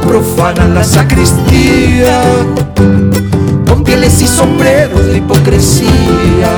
[0.00, 2.20] Profanan la sacristía
[3.66, 6.50] con pieles y sombreros de hipocresía.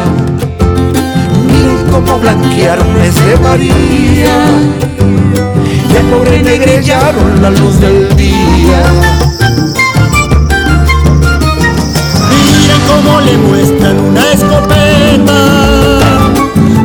[1.46, 4.36] Miren cómo blanquearon mes de María
[5.92, 8.82] y al pobre negrellaron la luz del día.
[12.30, 15.40] Miren cómo le muestran una escopeta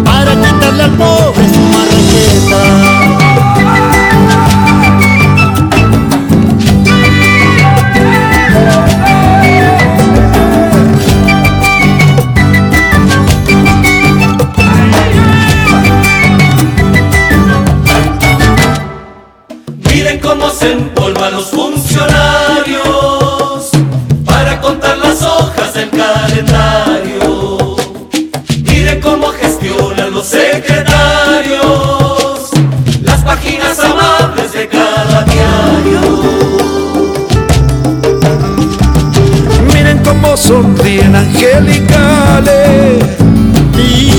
[0.03, 2.94] para quitarle al pobre su marraqueta.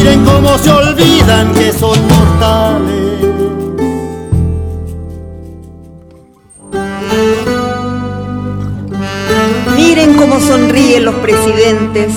[0.07, 3.21] Miren cómo se olvidan que son mortales.
[9.75, 12.13] Miren cómo sonríen los presidentes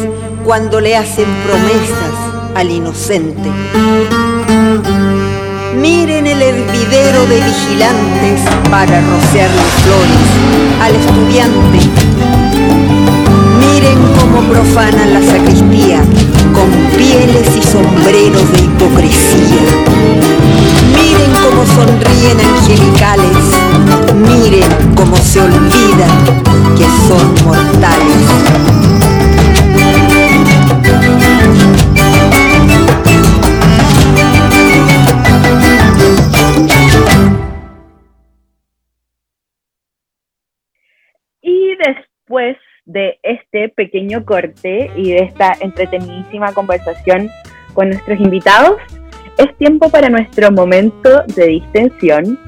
[0.45, 2.13] cuando le hacen promesas
[2.54, 3.50] al inocente.
[5.76, 10.30] Miren el hervidero de vigilantes para rociarle flores
[10.82, 11.98] al estudiante
[14.31, 16.01] cómo profanan la sacristía
[16.53, 19.63] con pieles y sombreros de hipocresía.
[20.93, 23.37] Miren cómo sonríen angelicales.
[24.15, 26.11] Miren cómo se olvidan
[26.77, 28.88] que son mortales.
[43.60, 47.30] Este pequeño corte y de esta entretenidísima conversación
[47.74, 48.78] con nuestros invitados,
[49.38, 52.39] es tiempo para nuestro momento de distensión,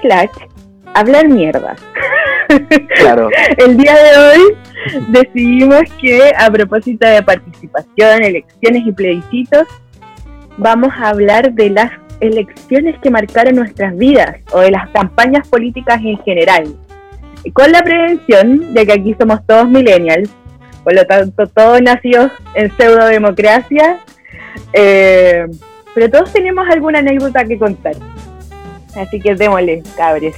[0.00, 0.30] slash,
[0.94, 1.76] hablar mierda.
[2.96, 3.28] Claro.
[3.58, 4.56] El día de hoy
[5.08, 9.66] decidimos que a propósito de participación, elecciones y plebiscitos,
[10.56, 16.00] vamos a hablar de las elecciones que marcaron nuestras vidas o de las campañas políticas
[16.02, 16.74] en general
[17.50, 20.30] con la prevención de que aquí somos todos millennials,
[20.84, 23.98] por lo tanto todos nacidos en pseudo democracia,
[24.72, 25.46] eh,
[25.94, 27.94] pero todos tenemos alguna anécdota que contar.
[28.96, 30.36] Así que démosle, cabres.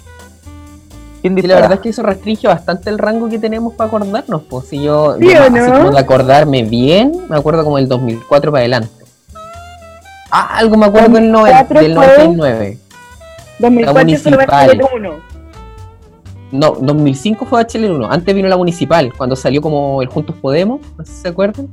[1.22, 4.42] Y la verdad es que eso restringe bastante el rango que tenemos para acordarnos.
[4.48, 5.72] Pues si yo, ¿Sí no?
[5.72, 8.90] como de acordarme bien, me acuerdo como el 2004 para adelante.
[10.30, 12.78] Ah, algo me acuerdo del, 90, del 99.
[13.58, 15.29] 2004 solo va a ser uno.
[16.52, 18.08] No, 2005 fue HL1.
[18.10, 21.68] Antes vino la municipal, cuando salió como el Juntos Podemos, no sé si se acuerdan.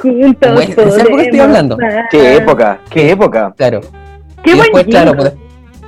[0.00, 0.68] Juntos Podemos.
[0.68, 1.78] ¿De qué época estoy hablando?
[2.10, 2.80] ¿Qué época?
[2.90, 3.54] ¿Qué época?
[3.56, 3.80] Claro.
[4.42, 5.32] Qué y después, claro, pues,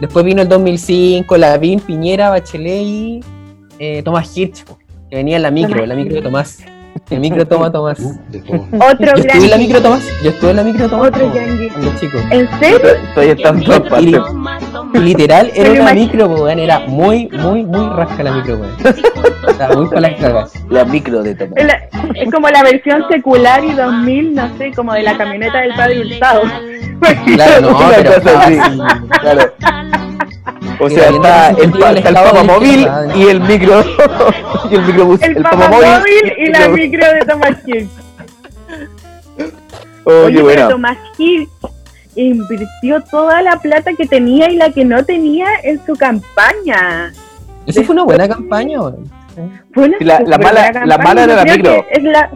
[0.00, 3.20] Después vino el 2005, Lavín, Piñera, Bachelet y
[3.78, 4.64] eh, Tomás Hirsch,
[5.10, 6.58] que venía en la micro, Tomás la micro de Tomás.
[7.08, 7.98] El micro toma Tomás.
[7.98, 10.02] Otro Yo estuve en la micro Tomás.
[10.22, 11.08] Yo estuve en la micro Tomás.
[11.08, 11.68] Otro po, Yankee.
[11.70, 12.18] cuando chico.
[12.30, 12.78] ¿En serio?
[13.08, 14.20] Estoy en todas partes.
[14.94, 18.76] literal era una micro, weón, era muy, muy, muy rasca la micro, weón.
[19.48, 20.52] Estaba muy para las cagas.
[20.68, 21.54] La micro de Tomás.
[21.56, 21.80] Es, la-
[22.14, 26.00] es como la versión secular y 2000, no sé, como de la camioneta del padre
[26.14, 26.42] Hurtado.
[27.24, 28.12] Claro, no, pero
[29.20, 29.52] claro.
[30.80, 33.82] O sea, está el el, está el papamóvil y el micro.
[34.70, 35.22] y el microbús.
[35.22, 37.88] El, El papamóvil y la micro de Thomas Hirsch.
[40.04, 40.68] Oh, Oye, buena.
[40.68, 41.48] Thomas Hirsch
[42.14, 47.12] invirtió toda la plata que tenía y la que no tenía en su campaña.
[47.66, 48.78] Eso fue una buena campaña.
[49.72, 50.98] Fue una la- mala- buena la campaña.
[51.04, 51.84] mala era la micro.
[51.90, 52.30] Es la,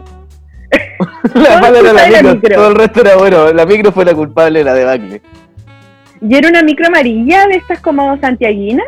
[1.33, 2.55] La mala era la micro.
[2.55, 3.51] Todo el resto era bueno.
[3.53, 5.21] La micro fue la culpable de la debacle.
[6.27, 8.87] Y era una micro amarilla de estas como santiaguinas.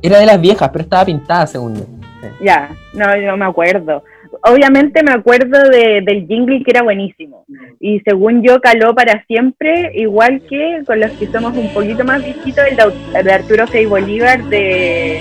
[0.00, 1.82] Era de las viejas, pero estaba pintada, según yo.
[1.82, 2.28] Sí.
[2.40, 4.02] Ya, no, no me acuerdo.
[4.42, 7.44] Obviamente me acuerdo de, del jingle que era buenísimo.
[7.80, 12.24] Y según yo caló para siempre, igual que con los que somos un poquito más
[12.24, 15.20] viejitos, el de, Arturo Frei Bolívar de,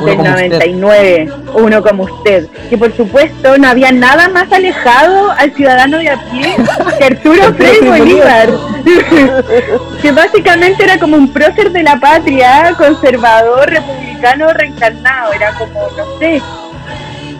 [0.00, 0.48] Uno del como usted.
[0.48, 2.48] 99, uno como usted.
[2.68, 6.56] Que por supuesto no había nada más alejado al ciudadano de a pie
[6.98, 8.50] que Arturo Frei Bolívar.
[10.02, 15.32] que básicamente era como un prócer de la patria, conservador, republicano, reencarnado.
[15.32, 16.42] Era como, no sé.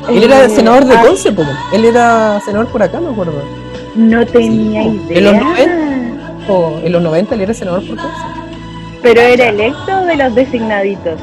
[0.09, 1.35] Él era eh, senador de ah, Conce.
[1.73, 3.43] Él era senador por acá, me acuerdo.
[3.95, 5.19] No tenía Sí, idea.
[5.19, 6.53] En los 90.
[6.53, 8.23] O en los 90 él era senador por Conce.
[9.03, 11.21] Pero era electo de los designaditos.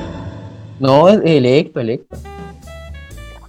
[0.84, 2.18] No, electo, electo.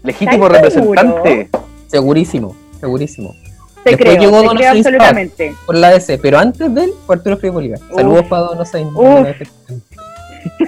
[0.04, 1.48] Legítimo ¿Estás representante.
[1.88, 3.34] Segurísimo, segurísimo.
[3.82, 5.54] Te Después creo, llegó te Don creo absolutamente.
[5.66, 7.80] Por la DC, pero antes de él fue Arturo Frei Bolívar.
[7.92, 8.86] Saludos para Don Osain.
[8.94, 9.26] Uf.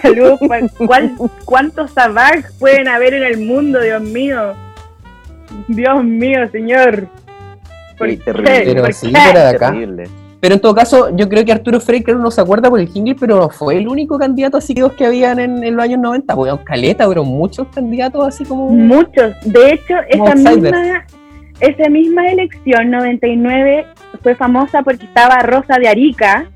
[0.03, 0.41] Saludos.
[0.45, 4.55] ¿cuál- cuál- ¿Cuántos Sabac pueden haber en el mundo, Dios mío?
[5.69, 7.07] Dios mío, señor.
[7.97, 8.63] ¿Por Sí, terrible.
[8.65, 9.33] Pero ¿Por sí, qué?
[9.39, 9.71] de acá.
[9.71, 10.09] Terrible.
[10.41, 12.89] Pero en todo caso, yo creo que Arturo Frey, claro, no se acuerda por el
[12.89, 16.01] jingle, pero no fue el único candidato así que que habían en, en los años
[16.01, 16.35] 90.
[16.35, 18.69] Porque caleta, pero muchos candidatos así como.
[18.71, 19.35] Muchos.
[19.45, 21.07] De hecho, esa misma,
[21.61, 23.87] esa misma elección, 99,
[24.23, 26.51] fue famosa porque estaba Rosa de Arica,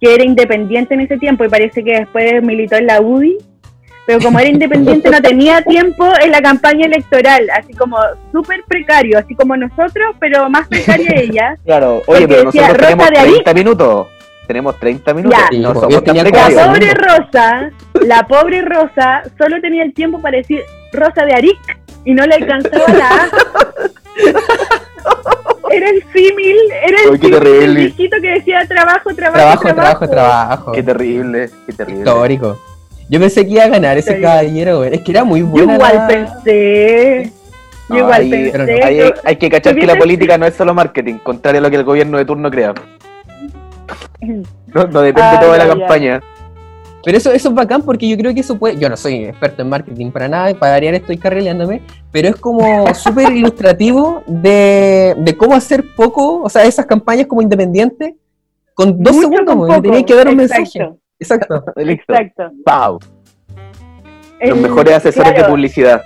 [0.00, 3.38] que era independiente en ese tiempo y parece que después militó en la UDI.
[4.06, 7.96] Pero como era independiente no tenía tiempo en la campaña electoral, así como
[8.32, 11.56] súper precario, así como nosotros, pero más precaria ella.
[11.64, 13.34] Claro, oye, pero decía, nosotros tenemos Rosa de Arica.
[13.44, 14.06] 30 minutos.
[14.48, 15.38] Tenemos 30 minutos.
[15.38, 15.58] Ya.
[15.58, 16.60] No Sí, somos tan La precarios.
[16.62, 16.72] cuatro.
[16.74, 17.70] pobre Rosa,
[18.06, 22.34] la pobre Rosa, solo tenía el tiempo para decir Rosa de Aric y no le
[22.34, 23.28] alcanzaba la A.
[25.70, 29.72] Era el símil, era el qué símil viejito que decía trabajo, trabajo, Trabajo, trabajo.
[29.72, 30.72] trabajo, trabajo.
[30.72, 32.00] Qué terrible, qué terrible.
[32.02, 32.58] Histórico.
[33.12, 34.22] Yo pensé que iba a ganar ese Sí.
[34.22, 34.94] caballero, güey.
[34.94, 35.74] Es que era muy Yo buena.
[35.74, 37.24] igual la- pensé,
[37.88, 38.50] yo No, igual ahí- pensé.
[38.52, 41.58] pero no, Hay, yo- hay que cachar que la política no es solo marketing, contrario
[41.58, 42.72] a lo que el gobierno de turno crea.
[44.20, 46.20] No, no depende Ay, todo de la campaña.
[47.04, 48.78] Pero eso, eso es bacán porque yo creo que eso puede.
[48.78, 51.82] Yo no soy experto en marketing para nada, y para variar estoy carrileándome,
[52.12, 52.62] pero es como
[52.94, 58.14] súper ilustrativo de, de cómo hacer poco, o sea, esas campañas como independientes,
[58.72, 61.01] con dos Mucho segundos, con güey, poco, tenías que dar un exacto, mensaje.
[61.22, 61.64] Exacto.
[61.76, 62.12] Listo.
[62.12, 62.50] Exacto.
[62.64, 62.98] Pau.
[64.40, 66.02] Los El- mejores asesores de publicidad.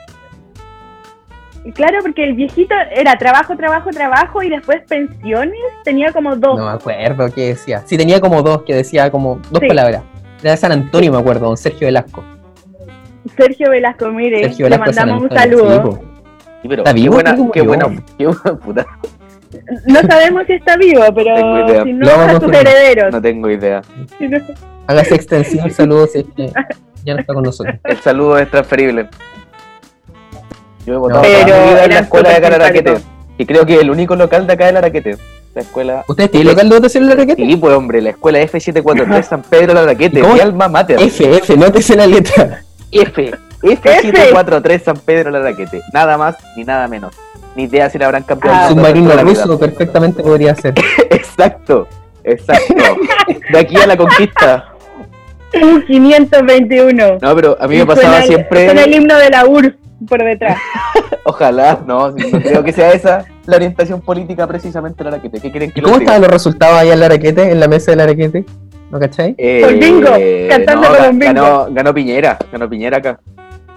[1.75, 6.57] Claro, porque el viejito era trabajo, trabajo, trabajo y después pensiones, tenía como dos.
[6.57, 7.83] No me acuerdo qué decía.
[7.87, 9.67] Sí, tenía como dos, que decía como dos Sí.
[9.67, 10.03] palabras.
[10.43, 12.23] Era de San Antonio, me acuerdo, don Sergio Velasco.
[13.37, 16.01] Sergio Velasco, mire, Sergio le Velasco San mandamos un saludo.
[16.63, 17.15] sí, pero ¿Está qué vivo?
[17.15, 17.87] buena, qué buena,
[18.17, 18.87] qué buena puta.
[19.87, 21.85] No sabemos si está vivo, pero idea.
[21.85, 23.13] si no, a sus herederos.
[23.13, 23.83] No tengo idea.
[24.19, 24.39] Si no-
[24.89, 26.53] Hágase extensión, saludos si es que
[27.05, 27.75] ya no está con nosotros.
[27.85, 29.09] El saludo es transferible.
[30.87, 31.29] Yo he votado No.
[31.29, 32.79] Pero en la escuela de Araquete.
[32.91, 33.03] simpáticos.
[33.39, 35.17] Y creo que es el único local de acá del Araquete.
[35.55, 36.05] La escuela.
[36.07, 37.43] ¿Usted tiene local de votación en la raqueta?
[37.43, 40.35] Sí, pues hombre, la escuela F743 San Pedro de Araquete, ¿Cómo?
[40.35, 41.01] mi alma mater.
[41.01, 42.63] F, F, nótese la letra.
[42.93, 43.33] F.
[43.63, 45.83] F743 San Pedro de Araquete.
[45.93, 47.15] Nada más ni nada menos.
[47.57, 48.55] Ni idea si la habrán campeón.
[48.55, 48.69] Ah.
[48.69, 50.75] del Submarino ruso perfectamente podría ser.
[51.11, 51.89] Exacto,
[52.23, 52.75] exacto.
[53.51, 54.73] De aquí a la conquista.
[55.55, 57.19] Uh, 521.
[57.21, 58.65] No, pero a mí me pasaba suena el- siempre.
[58.67, 59.75] Suena el himno de la URSS
[60.09, 60.59] por detrás.
[61.25, 65.41] Ojalá, no, no creo que sea esa la orientación política precisamente de Araquete.
[65.41, 67.97] ¿Qué que ¿Y cómo estaban los resultados ahí en la raquete, en la mesa de
[67.97, 68.45] la raquete?
[68.91, 69.35] ¿No cachai?
[69.39, 70.11] Eh, Por bingo,
[70.49, 71.35] cantando no, con un bingo.
[71.35, 73.19] Ganó, ganó Piñera, ganó Piñera acá.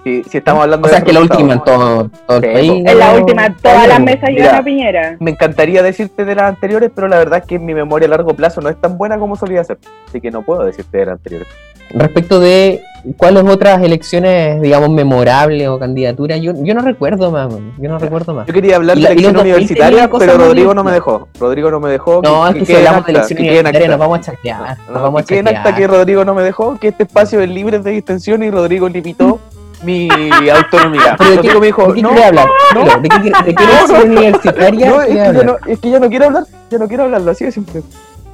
[0.04, 2.44] Si, si estamos hablando O sea, de es que la última en todo, todo el
[2.44, 2.72] Sí, país.
[2.86, 5.18] En la última, todas las mesas llevan a Piñera.
[5.20, 8.34] Me encantaría decirte de las anteriores, pero la verdad es que mi memoria a largo
[8.34, 9.78] plazo no es tan buena como solía ser.
[10.08, 11.48] Así que no puedo decirte de las anteriores.
[11.92, 12.82] Respecto de
[13.18, 18.36] cuáles otras elecciones, digamos, memorables o candidaturas, yo, yo no recuerdo más, yo no recuerdo
[18.36, 18.46] más.
[18.46, 21.28] Yo quería hablar de la- elección 2000 universitaria, pero Rodrigo no me dejó.
[21.40, 22.22] Rodrigo no me dejó.
[22.24, 23.98] No, es que si quede en hablamos de acta, elecciones que quede en universitarias acta.
[23.98, 24.78] nos vamos a chatear.
[24.78, 25.90] Nos No, vamos a que quede en acta que chatear.
[25.90, 29.40] Rodrigo no me dejó, que este espacio es libre de distensión y Rodrigo limitó
[29.84, 30.10] mi
[30.50, 31.16] autonomía.
[31.18, 32.48] Pero de qué, Rodrigo me dijo, ¿de qué no, quiere hablar?
[32.76, 32.86] no.
[33.00, 35.46] ¿De qué, quiere- de qué No, universitaria No, es que, ya hablar?
[35.46, 37.82] no, es que ya no quiero hablar, ya no quiero hablarlo, así de simple.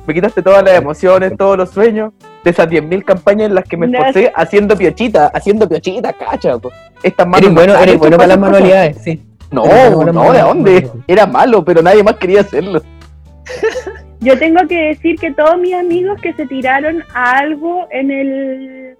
[0.07, 3.75] Me quitaste todas las emociones, todos los sueños de esas 10.000 campañas en las que
[3.77, 3.97] me No.
[3.97, 6.57] esforcé haciendo piochita, haciendo piochita, cacha.
[6.59, 6.71] po.
[7.01, 8.39] Estas manos Eres no bueno, eres para las cosas.
[8.39, 9.23] manualidades, sí.
[9.51, 9.63] No,
[10.11, 10.91] no, ¿de dónde?
[11.07, 12.81] Era malo, pero nadie más quería hacerlo.
[14.19, 18.97] Yo tengo que decir que todos mis amigos que se tiraron a algo en el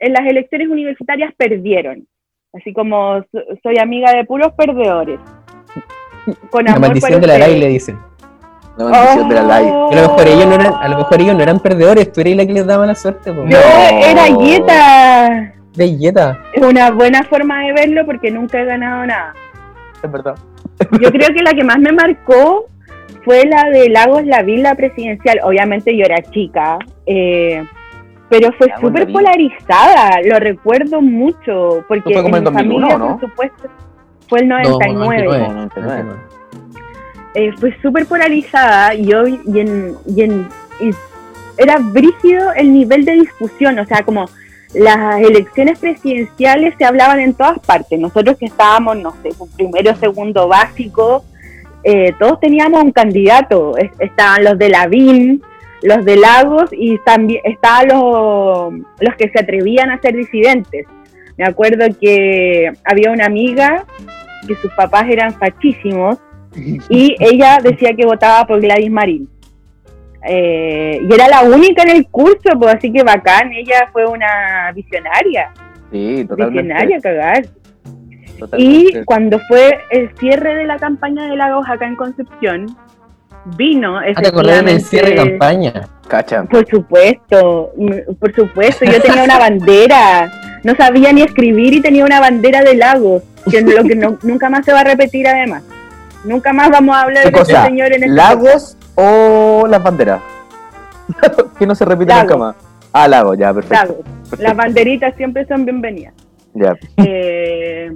[0.00, 2.06] en las elecciones universitarias perdieron.
[2.54, 5.20] Así como so- soy amiga de puros perdedores.
[6.50, 7.98] Con La amor maldición de la ley le dicen.
[8.76, 9.72] La maldición de la live.
[9.72, 9.90] Oh.
[9.90, 12.36] A lo mejor ellos no eran, a lo mejor ellos no eran perdedores, tú eres
[12.36, 13.42] la que les daba la suerte, No.
[13.42, 15.54] era Yeta.
[15.76, 16.38] Belleta.
[16.52, 19.32] Es una buena forma de verlo porque nunca he ganado nada.
[20.02, 20.34] Es verdad.
[21.00, 22.66] Yo creo que la que más me marcó
[23.24, 25.40] fue la de Lagos La Villa presidencial.
[25.44, 27.64] Obviamente yo era chica, eh,
[28.28, 30.20] pero fue súper polarizada.
[30.24, 33.18] Lo recuerdo mucho porque fue como en mi 2001, familia, ¿no?
[33.18, 33.68] por supuesto,
[34.28, 34.92] fue el 99.
[34.94, 35.48] No, 99.
[35.54, 36.12] 99.
[37.34, 40.48] Eh, fue súper polarizada y, hoy, y, en, y, en,
[40.80, 40.90] y
[41.56, 44.26] era brígido el nivel de discusión, o sea, como
[44.74, 47.98] las elecciones presidenciales se hablaban en todas partes.
[47.98, 51.24] Nosotros que estábamos, no sé, primero, segundo básico,
[51.84, 53.76] eh, todos teníamos un candidato.
[53.76, 55.42] Es- Estaban los de la BIN,
[55.82, 60.86] los de Lagos y también estaban los, los que se atrevían a ser disidentes.
[61.36, 63.84] Me acuerdo que había una amiga
[64.46, 66.18] que sus papás eran fachísimos
[66.88, 69.28] y ella decía que votaba por Gladys Marín.
[70.26, 74.72] Eh, y era la única en el curso, pues así que bacán, ella fue una
[74.74, 75.52] visionaria,
[75.92, 76.62] Sí, totalmente.
[76.62, 77.46] visionaria cagar.
[78.56, 82.66] Y cuando fue el cierre de la campaña de Lagos acá en Concepción,
[83.56, 85.88] vino Ah, te acordás del cierre de campaña.
[86.08, 86.44] Cacha.
[86.44, 90.30] Por supuesto, mm, por supuesto, yo tenía una bandera,
[90.64, 94.18] no sabía ni escribir y tenía una bandera de Lagos, que es lo que no-
[94.22, 95.62] nunca más se va a repetir además.
[96.24, 100.20] Nunca más vamos a hablar ¿Qué de este señor en este ¿Lagos o las banderas?
[101.58, 102.24] que no se repite Lagos.
[102.24, 102.56] nunca más.
[102.92, 103.74] Ah, lagos, ya, perfecto.
[103.74, 104.40] Lagos.
[104.40, 106.14] Las banderitas siempre son bienvenidas.
[106.54, 106.74] Ya.
[106.96, 107.92] Eh,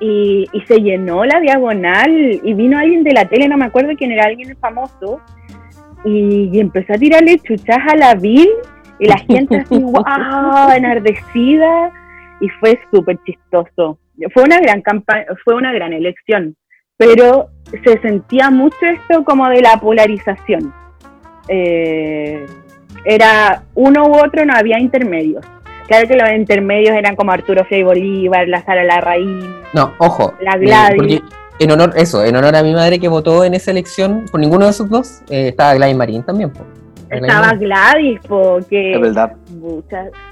[0.00, 3.92] y, y se llenó la diagonal y vino alguien de la tele, no me acuerdo
[3.96, 5.20] quién era, alguien famoso,
[6.04, 8.48] y, y empezó a tirarle chuchas a la Bill
[8.98, 11.92] y la gente así, wow, enardecida,
[12.40, 13.98] y fue súper chistoso.
[14.32, 16.56] Fue una gran campaña, fue una gran elección,
[16.96, 17.48] pero
[17.84, 20.72] se sentía mucho esto como de la polarización.
[21.48, 22.44] Eh,
[23.04, 25.44] era uno u otro, no había intermedios.
[25.90, 30.34] Claro que los intermedios eran como Arturo Frei Bolívar, la Sara Larraín, No, ojo.
[30.40, 30.96] La eh, Gladys.
[30.96, 31.20] porque
[31.58, 34.66] en honor, eso, en honor a mi madre que votó en esa elección, por ninguno
[34.66, 36.50] de esos dos, eh, estaba Gladys Marín también.
[36.50, 36.60] po.
[37.08, 37.60] Gladys estaba Marín.
[37.60, 39.32] Gladys, porque Es verdad.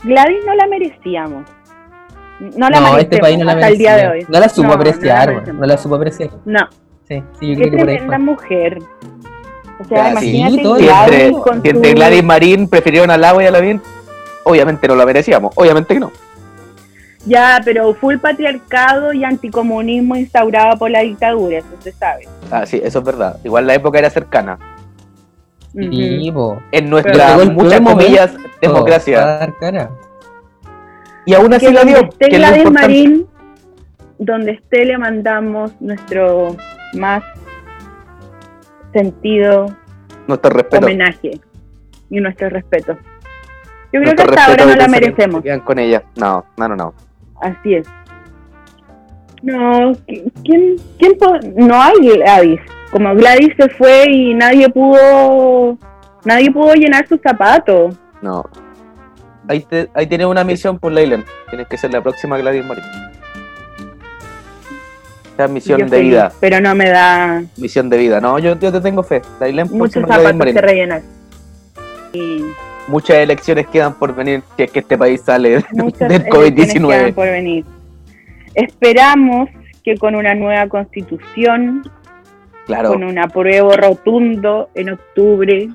[0.04, 1.42] Gladys no la merecíamos.
[2.40, 4.26] No la no, merecemos este país no la hasta el día de hoy.
[4.28, 6.30] No la supo No, apreciar, no la no la supo apreciar.
[6.44, 6.60] No,
[7.08, 8.18] Sí, sí, yo qué creo que por ahí fue.
[8.18, 8.78] mujer.
[9.80, 10.76] O sea, sí, imagínate bien.
[10.86, 13.80] Gladys entre, con si entre su- Gladys Marín prefirieron al agua y a la bien,
[14.44, 15.52] obviamente no la merecíamos.
[15.56, 16.12] Obviamente que no.
[17.26, 22.26] Ya, pero full patriarcado y anticomunismo instaurado por la dictadura, eso se sabe.
[22.50, 23.38] Ah, sí, eso es verdad.
[23.44, 24.58] Igual la época era cercana.
[26.32, 26.62] Po.
[26.72, 29.18] En nuestra, muchas comillas, democracia.
[29.18, 29.90] Para dar cara.
[31.26, 32.08] Y aún así que la donde dio.
[32.08, 32.70] esté que lo Gladys.
[32.70, 33.26] Marín,
[34.18, 36.56] donde esté le mandamos nuestro
[36.94, 37.22] más
[38.94, 39.66] sentido
[40.26, 40.86] Nuestro respeto.
[40.86, 41.40] homenaje
[42.08, 42.96] y nuestro respeto.
[43.92, 46.02] Yo creo que hasta ahora no la merecemos, quedan con ella.
[46.16, 46.94] No, no, no, no.
[47.40, 47.86] así es.
[49.42, 51.16] No, ¿qui- ¿quién, quién
[51.56, 52.60] no hay Gladys?
[52.90, 55.78] Como Gladys se fue y nadie pudo,
[56.24, 57.94] nadie pudo llenar sus zapatos.
[58.20, 58.44] No.
[59.46, 61.24] Ahí, te, ahí tienes una misión por Leyland.
[61.48, 62.84] Tienes que ser la próxima Gladys Marín.
[65.34, 66.32] Esa es misión Yo de feliz, vida.
[66.40, 68.20] Pero no me da Misión de vida.
[68.20, 69.22] No, yo, yo te tengo fe.
[69.40, 70.54] Leyland muchos próxima Gladys zapatos Marín.
[70.54, 71.02] que rellenar.
[72.12, 72.44] Y
[72.88, 76.80] Muchas elecciones quedan por venir si es que este país sale muchas del elecciones quedan
[76.82, 77.14] COVID-19.
[77.14, 77.64] por venir.
[78.54, 79.48] Esperamos
[79.84, 81.82] que con una nueva constitución,
[82.66, 82.90] Claro.
[82.90, 85.68] con un apruebo rotundo en octubre,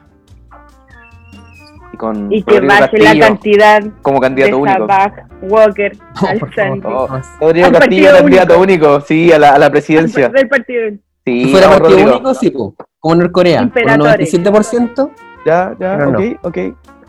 [1.92, 4.78] y con Y que baje la Castillo cantidad como de candidato único.
[4.80, 5.12] Sabaj
[5.42, 6.88] Walker No, al por favor, frente.
[6.88, 7.22] Oh, no.
[7.40, 10.30] Rodrigo Al Castillo, partido candidato único, sí, a la, a la presidencia.
[10.30, 10.90] Del partido.
[11.26, 12.12] Sí, Si fuera partido Rodrigo.
[12.16, 12.76] único, sí, como
[13.16, 14.34] Norcorea, con un Imperatores.
[14.34, 15.12] 97%,
[15.46, 16.20] Ya, ya, Pero no.
[16.20, 16.58] ok, ok.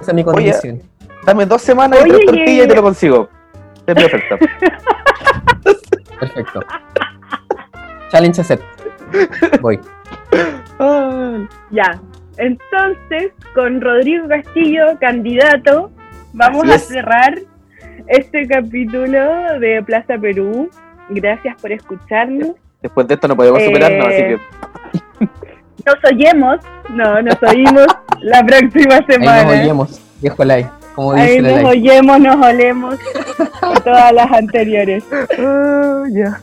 [0.04, 0.82] Esa es mi Oye, condición.
[1.24, 3.28] Dame dos semanas y tres tortillas y te lo consigo.
[3.86, 4.38] Es mi oferta.
[6.20, 6.60] Perfecto.
[8.10, 8.62] Challenge accept.
[9.60, 9.80] Voy.
[11.70, 12.00] Ya.
[12.36, 15.90] Entonces, con Rodrigo Castillo, candidato,
[16.32, 17.38] vamos a cerrar
[18.08, 20.68] este capítulo de Plaza Perú.
[21.10, 22.50] Gracias por escucharnos.
[22.82, 24.38] Después de esto no podemos Eh, superarnos, así que
[25.86, 26.56] Nos oyemos,
[26.90, 27.86] no, nos oímos
[28.20, 29.48] la próxima Ahí nos semana.
[29.50, 31.78] oímos, viejo like, como Ahí dice la nos like.
[31.78, 32.98] oyemos, nos olemos
[33.84, 35.04] todas las anteriores.
[35.38, 36.40] Ah, ya.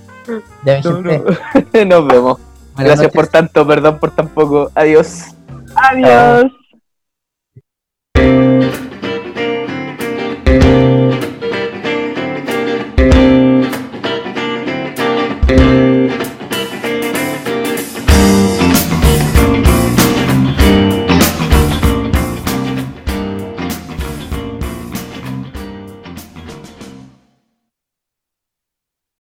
[0.64, 1.02] Ya me No.
[1.86, 2.40] Nos vemos.
[2.76, 3.12] Buenas Gracias noches.
[3.16, 4.70] por tanto, perdón por tan poco.
[4.76, 5.36] Adiós.
[5.76, 6.52] Adiós.